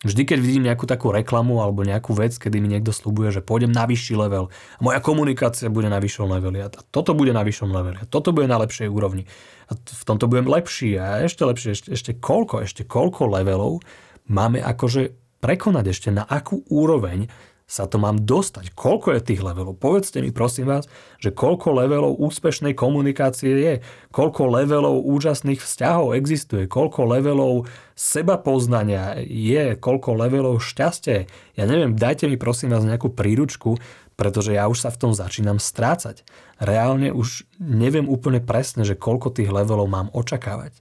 Vždy, 0.00 0.24
keď 0.24 0.38
vidím 0.40 0.64
nejakú 0.64 0.88
takú 0.88 1.12
reklamu 1.12 1.60
alebo 1.60 1.84
nejakú 1.84 2.16
vec, 2.16 2.32
kedy 2.32 2.56
mi 2.56 2.72
niekto 2.72 2.88
slúbuje, 2.88 3.36
že 3.36 3.44
pôjdem 3.44 3.68
na 3.68 3.84
vyšší 3.84 4.16
level, 4.16 4.48
moja 4.80 4.96
komunikácia 5.04 5.68
bude 5.68 5.92
na 5.92 6.00
vyššom 6.00 6.24
leveli 6.24 6.64
a 6.64 6.72
toto 6.72 7.12
bude 7.12 7.36
na 7.36 7.44
vyššom 7.44 7.68
leveli 7.68 8.00
a 8.00 8.08
toto 8.08 8.32
bude 8.32 8.48
na 8.48 8.56
lepšej 8.64 8.88
úrovni. 8.88 9.28
A 9.68 9.76
v 9.76 10.02
tomto 10.08 10.24
budem 10.24 10.48
lepší 10.48 10.96
a 10.96 11.20
ešte 11.20 11.44
lepšie, 11.44 11.70
ešte, 11.76 11.88
ešte 11.92 12.10
koľko, 12.16 12.64
ešte 12.64 12.88
koľko 12.88 13.28
levelov 13.28 13.84
máme 14.24 14.64
akože 14.64 15.12
prekonať 15.44 15.84
ešte, 15.92 16.08
na 16.08 16.24
akú 16.24 16.64
úroveň 16.72 17.28
sa 17.70 17.86
to 17.86 18.02
mám 18.02 18.26
dostať. 18.26 18.74
Koľko 18.74 19.14
je 19.14 19.22
tých 19.22 19.46
levelov? 19.46 19.78
Povedzte 19.78 20.18
mi 20.18 20.34
prosím 20.34 20.66
vás, 20.66 20.90
že 21.22 21.30
koľko 21.30 21.70
levelov 21.78 22.18
úspešnej 22.18 22.74
komunikácie 22.74 23.54
je, 23.62 23.74
koľko 24.10 24.50
levelov 24.50 25.06
úžasných 25.06 25.62
vzťahov 25.62 26.18
existuje, 26.18 26.66
koľko 26.66 27.06
levelov 27.06 27.70
seba 27.94 28.42
poznania 28.42 29.22
je, 29.22 29.78
koľko 29.78 30.18
levelov 30.18 30.58
šťastie. 30.58 31.30
Ja 31.54 31.64
neviem, 31.70 31.94
dajte 31.94 32.26
mi 32.26 32.34
prosím 32.34 32.74
vás 32.74 32.82
nejakú 32.82 33.14
príručku, 33.14 33.78
pretože 34.18 34.58
ja 34.58 34.66
už 34.66 34.82
sa 34.82 34.90
v 34.90 35.06
tom 35.06 35.12
začínam 35.14 35.62
strácať. 35.62 36.26
Reálne 36.58 37.14
už 37.14 37.46
neviem 37.62 38.10
úplne 38.10 38.42
presne, 38.42 38.82
že 38.82 38.98
koľko 38.98 39.30
tých 39.30 39.54
levelov 39.54 39.86
mám 39.86 40.10
očakávať. 40.10 40.74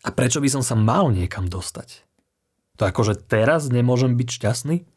A 0.00 0.08
prečo 0.08 0.40
by 0.40 0.48
som 0.48 0.64
sa 0.64 0.72
mal 0.72 1.12
niekam 1.12 1.52
dostať? 1.52 2.00
To 2.80 2.88
akože 2.88 3.28
teraz 3.28 3.68
nemôžem 3.68 4.16
byť 4.16 4.28
šťastný? 4.40 4.93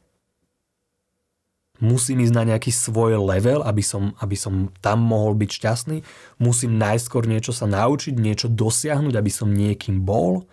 Musím 1.78 2.26
ísť 2.26 2.34
na 2.34 2.44
nejaký 2.54 2.74
svoj 2.74 3.22
level, 3.22 3.62
aby 3.62 3.84
som, 3.86 4.18
aby 4.22 4.34
som 4.34 4.74
tam 4.82 5.02
mohol 5.06 5.38
byť 5.38 5.50
šťastný. 5.50 5.98
Musím 6.42 6.78
najskôr 6.82 7.30
niečo 7.30 7.54
sa 7.54 7.70
naučiť, 7.70 8.18
niečo 8.18 8.50
dosiahnuť, 8.50 9.13
aby 9.13 9.32
som 9.32 9.50
niekým 9.50 10.02
bol. 10.02 10.46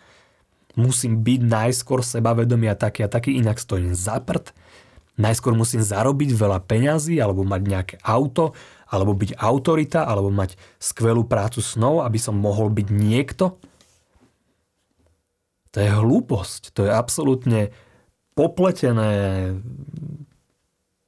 Musím 0.74 1.22
byť 1.22 1.40
najskôr 1.46 2.02
sebavedomý 2.02 2.68
a 2.68 2.76
taký 2.76 3.06
a 3.06 3.08
taký, 3.08 3.38
inak 3.38 3.62
stojím 3.62 3.94
za 3.94 4.18
prd. 4.20 4.50
Najskôr 5.14 5.54
musím 5.54 5.78
zarobiť 5.78 6.34
veľa 6.34 6.58
peňazí, 6.66 7.22
alebo 7.22 7.46
mať 7.46 7.62
nejaké 7.62 7.96
auto, 8.02 8.50
alebo 8.90 9.14
byť 9.14 9.38
autorita, 9.38 10.02
alebo 10.02 10.34
mať 10.34 10.58
skvelú 10.82 11.22
prácu 11.22 11.62
snov, 11.62 12.02
aby 12.02 12.18
som 12.18 12.34
mohol 12.34 12.74
byť 12.74 12.88
niekto. 12.90 13.54
To 15.70 15.76
je 15.78 15.90
hlúposť. 15.90 16.74
To 16.74 16.86
je 16.86 16.90
absolútne 16.90 17.60
popletené 18.34 19.54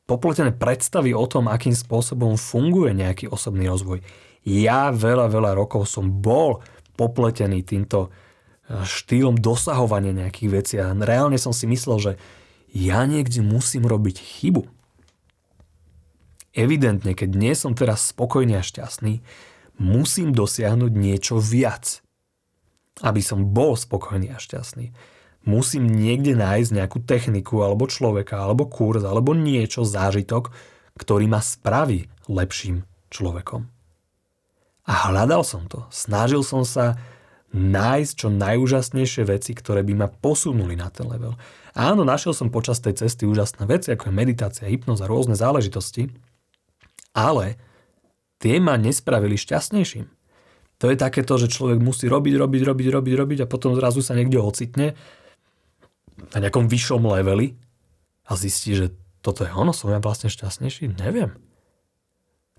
popletené 0.07 0.55
predstavy 0.55 1.13
o 1.13 1.27
tom, 1.27 1.51
akým 1.51 1.75
spôsobom 1.75 2.39
funguje 2.39 2.95
nejaký 2.95 3.27
osobný 3.27 3.67
rozvoj. 3.67 4.01
Ja 4.47 4.95
veľa, 4.95 5.27
veľa 5.27 5.59
rokov 5.59 5.91
som 5.91 6.23
bol 6.23 6.63
popletený 6.95 7.67
týmto 7.67 8.09
eh, 8.09 8.87
štýlom 8.87 9.37
dosahovania 9.43 10.15
nejakých 10.15 10.51
vecí 10.51 10.75
a 10.79 10.95
reálne 10.95 11.37
som 11.37 11.51
si 11.51 11.67
myslel, 11.67 11.99
že 11.99 12.13
ja 12.71 13.03
niekde 13.05 13.43
musím 13.43 13.85
robiť 13.85 14.17
chybu. 14.23 14.63
Evidentne, 16.57 17.13
keď 17.13 17.31
nie 17.37 17.53
som 17.53 17.77
teraz 17.77 18.09
spokojný 18.17 18.57
a 18.57 18.65
šťastný, 18.65 19.21
musím 19.77 20.33
dosiahnuť 20.33 20.93
niečo 20.97 21.37
viac, 21.37 22.01
aby 23.05 23.21
som 23.21 23.45
bol 23.53 23.77
spokojný 23.77 24.33
a 24.33 24.41
šťastný 24.41 24.97
musím 25.47 25.87
niekde 25.87 26.35
nájsť 26.35 26.71
nejakú 26.75 26.99
techniku 27.07 27.63
alebo 27.63 27.87
človeka 27.87 28.43
alebo 28.43 28.67
kurz 28.67 29.07
alebo 29.07 29.33
niečo, 29.33 29.87
zážitok, 29.87 30.51
ktorý 30.99 31.31
ma 31.31 31.41
spraví 31.41 32.11
lepším 32.27 32.83
človekom. 33.09 33.71
A 34.87 35.11
hľadal 35.11 35.43
som 35.43 35.67
to. 35.67 35.87
Snažil 35.91 36.43
som 36.47 36.63
sa 36.63 36.99
nájsť 37.55 38.13
čo 38.15 38.29
najúžasnejšie 38.31 39.23
veci, 39.27 39.55
ktoré 39.55 39.87
by 39.87 39.95
ma 39.95 40.09
posunuli 40.11 40.75
na 40.75 40.91
ten 40.91 41.07
level. 41.07 41.39
Áno, 41.73 42.03
našiel 42.03 42.35
som 42.35 42.51
počas 42.51 42.83
tej 42.83 42.99
cesty 42.99 43.25
úžasné 43.25 43.65
veci, 43.71 43.95
ako 43.95 44.11
je 44.11 44.15
meditácia, 44.15 44.67
hypnoza, 44.67 45.07
rôzne 45.07 45.39
záležitosti, 45.39 46.11
ale 47.15 47.57
tie 48.43 48.59
ma 48.59 48.77
nespravili 48.77 49.39
šťastnejším. 49.39 50.07
To 50.77 50.93
je 50.93 50.97
takéto, 51.01 51.41
že 51.41 51.49
človek 51.49 51.81
musí 51.81 52.05
robiť, 52.05 52.37
robiť, 52.37 52.63
robiť, 52.69 52.89
robiť, 52.93 53.15
robiť 53.17 53.39
a 53.45 53.51
potom 53.51 53.73
zrazu 53.73 54.05
sa 54.05 54.13
niekde 54.13 54.37
ocitne 54.37 54.93
na 56.33 56.39
nejakom 56.41 56.67
vyššom 56.67 57.03
leveli 57.05 57.57
a 58.27 58.35
zistí, 58.35 58.75
že 58.75 58.93
toto 59.21 59.43
je 59.43 59.51
ono, 59.51 59.75
som 59.75 59.91
ja 59.91 59.99
vlastne 59.99 60.31
šťastnejší? 60.31 60.97
Neviem. 61.03 61.35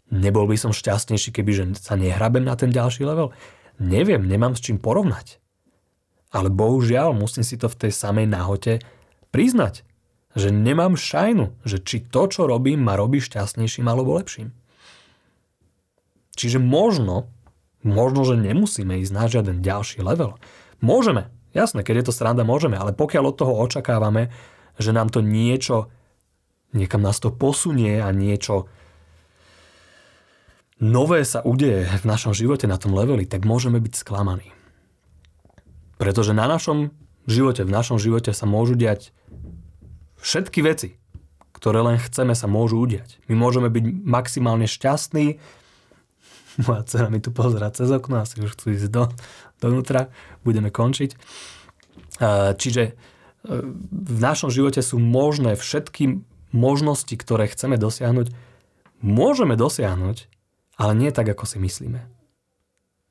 Nebol 0.07 0.47
by 0.47 0.55
som 0.55 0.71
šťastnejší, 0.71 1.35
keby 1.35 1.51
že 1.51 1.63
sa 1.79 1.99
nehrabem 1.99 2.43
na 2.43 2.55
ten 2.55 2.71
ďalší 2.71 3.03
level? 3.03 3.35
Neviem, 3.77 4.23
nemám 4.23 4.55
s 4.55 4.63
čím 4.63 4.79
porovnať. 4.79 5.39
Ale 6.31 6.51
bohužiaľ 6.51 7.15
musím 7.15 7.43
si 7.43 7.55
to 7.55 7.71
v 7.71 7.87
tej 7.87 7.91
samej 7.91 8.27
náhote 8.27 8.83
priznať, 9.31 9.83
že 10.37 10.53
nemám 10.53 10.99
šajnu, 10.99 11.55
že 11.63 11.81
či 11.81 12.03
to, 12.03 12.27
čo 12.27 12.47
robím, 12.47 12.83
ma 12.83 12.99
robí 12.99 13.19
šťastnejším 13.19 13.87
alebo 13.87 14.19
lepším. 14.19 14.51
Čiže 16.37 16.61
možno, 16.61 17.31
možno, 17.81 18.21
že 18.21 18.37
nemusíme 18.37 19.01
ísť 19.01 19.13
na 19.13 19.25
žiaden 19.25 19.65
ďalší 19.65 20.05
level. 20.05 20.37
Môžeme, 20.83 21.33
Jasné, 21.57 21.81
keď 21.81 22.05
je 22.05 22.05
to 22.05 22.13
sranda, 22.13 22.45
môžeme, 22.45 22.77
ale 22.77 22.93
pokiaľ 22.93 23.33
od 23.33 23.35
toho 23.41 23.53
očakávame, 23.65 24.29
že 24.77 24.93
nám 24.93 25.09
to 25.09 25.25
niečo, 25.25 25.89
niekam 26.77 27.01
nás 27.01 27.17
to 27.17 27.33
posunie 27.33 27.97
a 27.97 28.13
niečo 28.13 28.69
nové 30.77 31.25
sa 31.25 31.41
udeje 31.41 31.89
v 31.89 32.05
našom 32.05 32.37
živote 32.37 32.69
na 32.69 32.77
tom 32.77 32.93
leveli, 32.93 33.25
tak 33.25 33.41
môžeme 33.41 33.81
byť 33.81 33.93
sklamaní. 33.97 34.53
Pretože 35.97 36.37
na 36.37 36.45
našom 36.45 36.93
živote, 37.25 37.65
v 37.65 37.73
našom 37.73 37.97
živote 37.97 38.29
sa 38.37 38.45
môžu 38.45 38.77
diať 38.77 39.09
všetky 40.21 40.61
veci, 40.61 41.01
ktoré 41.57 41.81
len 41.81 41.97
chceme, 41.97 42.37
sa 42.37 42.45
môžu 42.45 42.77
udiať. 42.77 43.17
My 43.25 43.33
môžeme 43.33 43.73
byť 43.73 43.85
maximálne 44.05 44.69
šťastní, 44.69 45.41
moja 46.69 46.81
dcera 46.85 47.09
mi 47.09 47.17
tu 47.17 47.33
pozera 47.33 47.73
cez 47.73 47.89
okno, 47.89 48.21
asi 48.21 48.37
už 48.45 48.53
chcú 48.53 48.77
ísť 48.77 48.87
do, 48.93 49.09
dovnútra, 49.59 50.09
budeme 50.45 50.69
končiť. 50.69 51.17
Čiže 52.57 52.83
e, 52.83 52.91
v 53.91 54.19
našom 54.19 54.49
živote 54.49 54.81
sú 54.81 54.97
možné 54.97 55.53
všetky 55.53 56.21
možnosti, 56.55 57.13
ktoré 57.13 57.45
chceme 57.51 57.77
dosiahnuť, 57.77 58.33
môžeme 59.05 59.53
dosiahnuť, 59.53 60.17
ale 60.77 60.91
nie 60.97 61.09
tak, 61.13 61.29
ako 61.29 61.45
si 61.45 61.57
myslíme. 61.61 62.01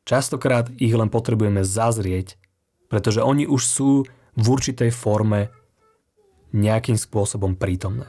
Častokrát 0.06 0.70
ich 0.78 0.94
len 0.94 1.10
potrebujeme 1.10 1.66
zazrieť, 1.66 2.38
pretože 2.86 3.22
oni 3.22 3.46
už 3.46 3.62
sú 3.62 3.90
v 4.38 4.46
určitej 4.46 4.94
forme 4.94 5.50
nejakým 6.54 6.94
spôsobom 6.94 7.58
prítomné. 7.58 8.06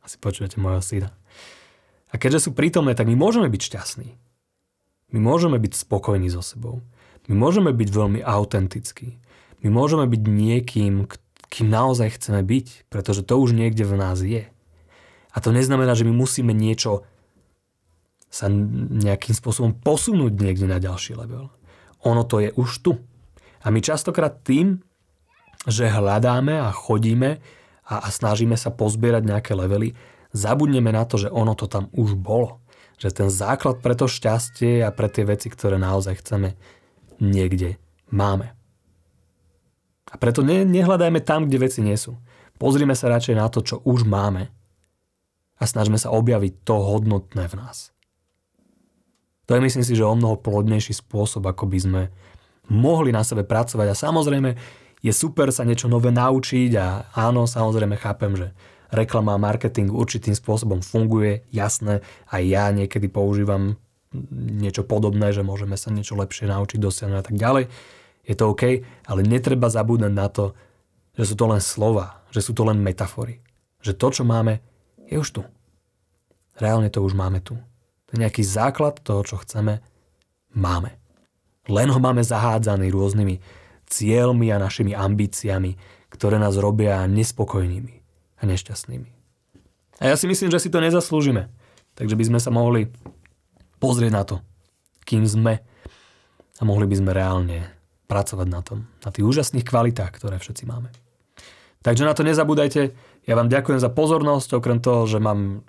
Asi 0.00 0.16
počujete 0.16 0.56
môjho 0.56 0.80
syna. 0.80 1.08
A 2.10 2.18
keďže 2.18 2.48
sú 2.48 2.50
prítomné, 2.56 2.96
tak 2.96 3.06
my 3.06 3.14
môžeme 3.14 3.46
byť 3.46 3.62
šťastní. 3.62 4.08
My 5.10 5.18
môžeme 5.18 5.58
byť 5.58 5.72
spokojní 5.74 6.30
so 6.30 6.42
sebou. 6.42 6.82
My 7.26 7.34
môžeme 7.38 7.70
byť 7.70 7.88
veľmi 7.90 8.20
autentickí. 8.22 9.18
My 9.60 9.68
môžeme 9.68 10.06
byť 10.06 10.22
niekým, 10.24 11.06
kým 11.50 11.66
naozaj 11.66 12.18
chceme 12.18 12.40
byť, 12.46 12.90
pretože 12.90 13.26
to 13.26 13.36
už 13.38 13.52
niekde 13.52 13.82
v 13.82 13.94
nás 13.98 14.22
je. 14.22 14.46
A 15.30 15.36
to 15.38 15.54
neznamená, 15.54 15.94
že 15.94 16.06
my 16.06 16.14
musíme 16.14 16.54
niečo 16.54 17.06
sa 18.30 18.46
nejakým 18.46 19.34
spôsobom 19.34 19.74
posunúť 19.74 20.38
niekde 20.38 20.70
na 20.70 20.78
ďalší 20.78 21.18
level. 21.18 21.50
Ono 22.06 22.22
to 22.22 22.38
je 22.38 22.54
už 22.54 22.70
tu. 22.80 22.92
A 23.60 23.74
my 23.74 23.82
častokrát 23.82 24.40
tým, 24.46 24.80
že 25.66 25.90
hľadáme 25.90 26.56
a 26.56 26.70
chodíme 26.70 27.42
a, 27.84 27.94
a 28.00 28.08
snažíme 28.08 28.54
sa 28.54 28.70
pozbierať 28.70 29.26
nejaké 29.26 29.52
levely, 29.52 29.98
zabudneme 30.30 30.94
na 30.94 31.04
to, 31.04 31.18
že 31.18 31.28
ono 31.28 31.58
to 31.58 31.66
tam 31.66 31.90
už 31.92 32.16
bolo. 32.16 32.62
Že 33.00 33.24
ten 33.24 33.28
základ 33.32 33.80
pre 33.80 33.96
to 33.96 34.04
šťastie 34.04 34.84
a 34.84 34.92
pre 34.92 35.08
tie 35.08 35.24
veci, 35.24 35.48
ktoré 35.48 35.80
naozaj 35.80 36.20
chceme, 36.20 36.54
niekde 37.16 37.80
máme. 38.12 38.52
A 40.10 40.14
preto 40.20 40.44
ne, 40.44 40.68
nehľadajme 40.68 41.24
tam, 41.24 41.48
kde 41.48 41.64
veci 41.64 41.80
nie 41.80 41.96
sú. 41.96 42.20
Pozrime 42.60 42.92
sa 42.92 43.08
radšej 43.08 43.36
na 43.40 43.48
to, 43.48 43.64
čo 43.64 43.80
už 43.88 44.04
máme 44.04 44.52
a 45.60 45.64
snažme 45.64 45.96
sa 45.96 46.12
objaviť 46.12 46.64
to 46.64 46.76
hodnotné 46.76 47.48
v 47.48 47.54
nás. 47.56 47.92
To 49.48 49.56
je 49.56 49.64
myslím 49.64 49.84
si, 49.84 49.96
že 49.96 50.04
o 50.04 50.16
mnoho 50.16 50.40
plodnejší 50.40 50.92
spôsob, 50.92 51.44
ako 51.48 51.64
by 51.68 51.78
sme 51.80 52.02
mohli 52.70 53.10
na 53.10 53.24
sebe 53.26 53.42
pracovať 53.42 53.86
a 53.90 53.98
samozrejme 53.98 54.50
je 55.00 55.12
super 55.12 55.50
sa 55.50 55.64
niečo 55.64 55.88
nové 55.88 56.12
naučiť 56.12 56.70
a 56.76 57.10
áno, 57.16 57.48
samozrejme 57.48 57.96
chápem, 57.96 58.36
že 58.36 58.48
reklama 58.90 59.38
a 59.38 59.42
marketing 59.42 59.90
určitým 59.90 60.34
spôsobom 60.34 60.82
funguje, 60.82 61.46
jasné, 61.54 62.02
aj 62.30 62.42
ja 62.42 62.64
niekedy 62.74 63.06
používam 63.06 63.78
niečo 64.34 64.82
podobné, 64.82 65.30
že 65.30 65.46
môžeme 65.46 65.78
sa 65.78 65.94
niečo 65.94 66.18
lepšie 66.18 66.50
naučiť, 66.50 66.78
dosiahnuť 66.82 67.18
a 67.18 67.26
tak 67.26 67.36
ďalej. 67.38 67.70
Je 68.26 68.34
to 68.34 68.50
OK, 68.50 68.82
ale 69.06 69.20
netreba 69.22 69.70
zabúdať 69.70 70.12
na 70.12 70.26
to, 70.26 70.52
že 71.14 71.30
sú 71.30 71.34
to 71.38 71.46
len 71.46 71.62
slova, 71.62 72.22
že 72.34 72.42
sú 72.42 72.52
to 72.54 72.66
len 72.66 72.82
metafory. 72.82 73.38
Že 73.80 73.92
to, 73.96 74.06
čo 74.20 74.22
máme, 74.26 74.58
je 75.06 75.16
už 75.18 75.30
tu. 75.30 75.42
Reálne 76.58 76.90
to 76.90 77.00
už 77.00 77.14
máme 77.14 77.40
tu. 77.40 77.56
To 78.10 78.18
je 78.18 78.22
nejaký 78.26 78.42
základ 78.42 78.98
toho, 79.00 79.22
čo 79.22 79.38
chceme, 79.40 79.78
máme. 80.50 80.98
Len 81.70 81.88
ho 81.94 82.00
máme 82.02 82.26
zahádzaný 82.26 82.90
rôznymi 82.90 83.38
cieľmi 83.86 84.50
a 84.50 84.58
našimi 84.58 84.90
ambíciami, 84.94 85.78
ktoré 86.10 86.42
nás 86.42 86.58
robia 86.58 87.06
nespokojnými 87.06 87.99
a 88.40 88.42
nešťastnými. 88.48 89.10
A 90.00 90.08
ja 90.08 90.16
si 90.16 90.24
myslím, 90.24 90.48
že 90.48 90.64
si 90.64 90.72
to 90.72 90.80
nezaslúžime. 90.80 91.52
Takže 91.94 92.16
by 92.16 92.24
sme 92.24 92.40
sa 92.40 92.48
mohli 92.48 92.88
pozrieť 93.76 94.12
na 94.12 94.24
to, 94.24 94.40
kým 95.04 95.28
sme 95.28 95.60
a 96.56 96.62
mohli 96.64 96.88
by 96.88 96.96
sme 96.96 97.12
reálne 97.12 97.68
pracovať 98.08 98.48
na 98.48 98.60
tom, 98.64 98.88
na 99.04 99.12
tých 99.12 99.24
úžasných 99.28 99.64
kvalitách, 99.64 100.12
ktoré 100.16 100.40
všetci 100.40 100.64
máme. 100.64 100.88
Takže 101.80 102.04
na 102.04 102.12
to 102.12 102.24
nezabúdajte. 102.24 102.92
Ja 103.24 103.34
vám 103.36 103.48
ďakujem 103.48 103.80
za 103.80 103.88
pozornosť, 103.92 104.60
okrem 104.60 104.80
toho, 104.80 105.08
že 105.08 105.20
mám 105.20 105.64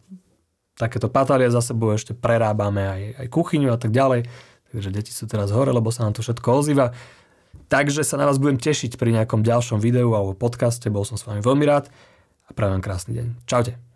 takéto 0.76 1.08
patalie 1.08 1.48
za 1.52 1.62
sebou, 1.64 1.94
ešte 1.94 2.16
prerábame 2.16 2.84
aj, 2.84 3.02
aj 3.22 3.28
kuchyňu 3.32 3.70
a 3.72 3.80
tak 3.80 3.96
ďalej. 3.96 4.28
Takže 4.72 4.90
deti 4.92 5.12
sú 5.12 5.28
teraz 5.28 5.52
hore, 5.52 5.72
lebo 5.72 5.92
sa 5.92 6.08
nám 6.08 6.16
to 6.16 6.24
všetko 6.24 6.48
ozýva. 6.64 6.96
Takže 7.68 8.04
sa 8.04 8.20
na 8.20 8.28
vás 8.28 8.40
budem 8.40 8.60
tešiť 8.60 8.96
pri 8.96 9.16
nejakom 9.16 9.44
ďalšom 9.44 9.80
videu 9.80 10.12
alebo 10.12 10.36
podcaste. 10.36 10.88
Bol 10.88 11.04
som 11.04 11.20
s 11.20 11.28
vami 11.28 11.44
veľmi 11.44 11.64
rád 11.68 11.92
a 12.52 12.54
prajem 12.54 12.84
krásny 12.84 13.16
deň. 13.16 13.28
Čaute. 13.48 13.91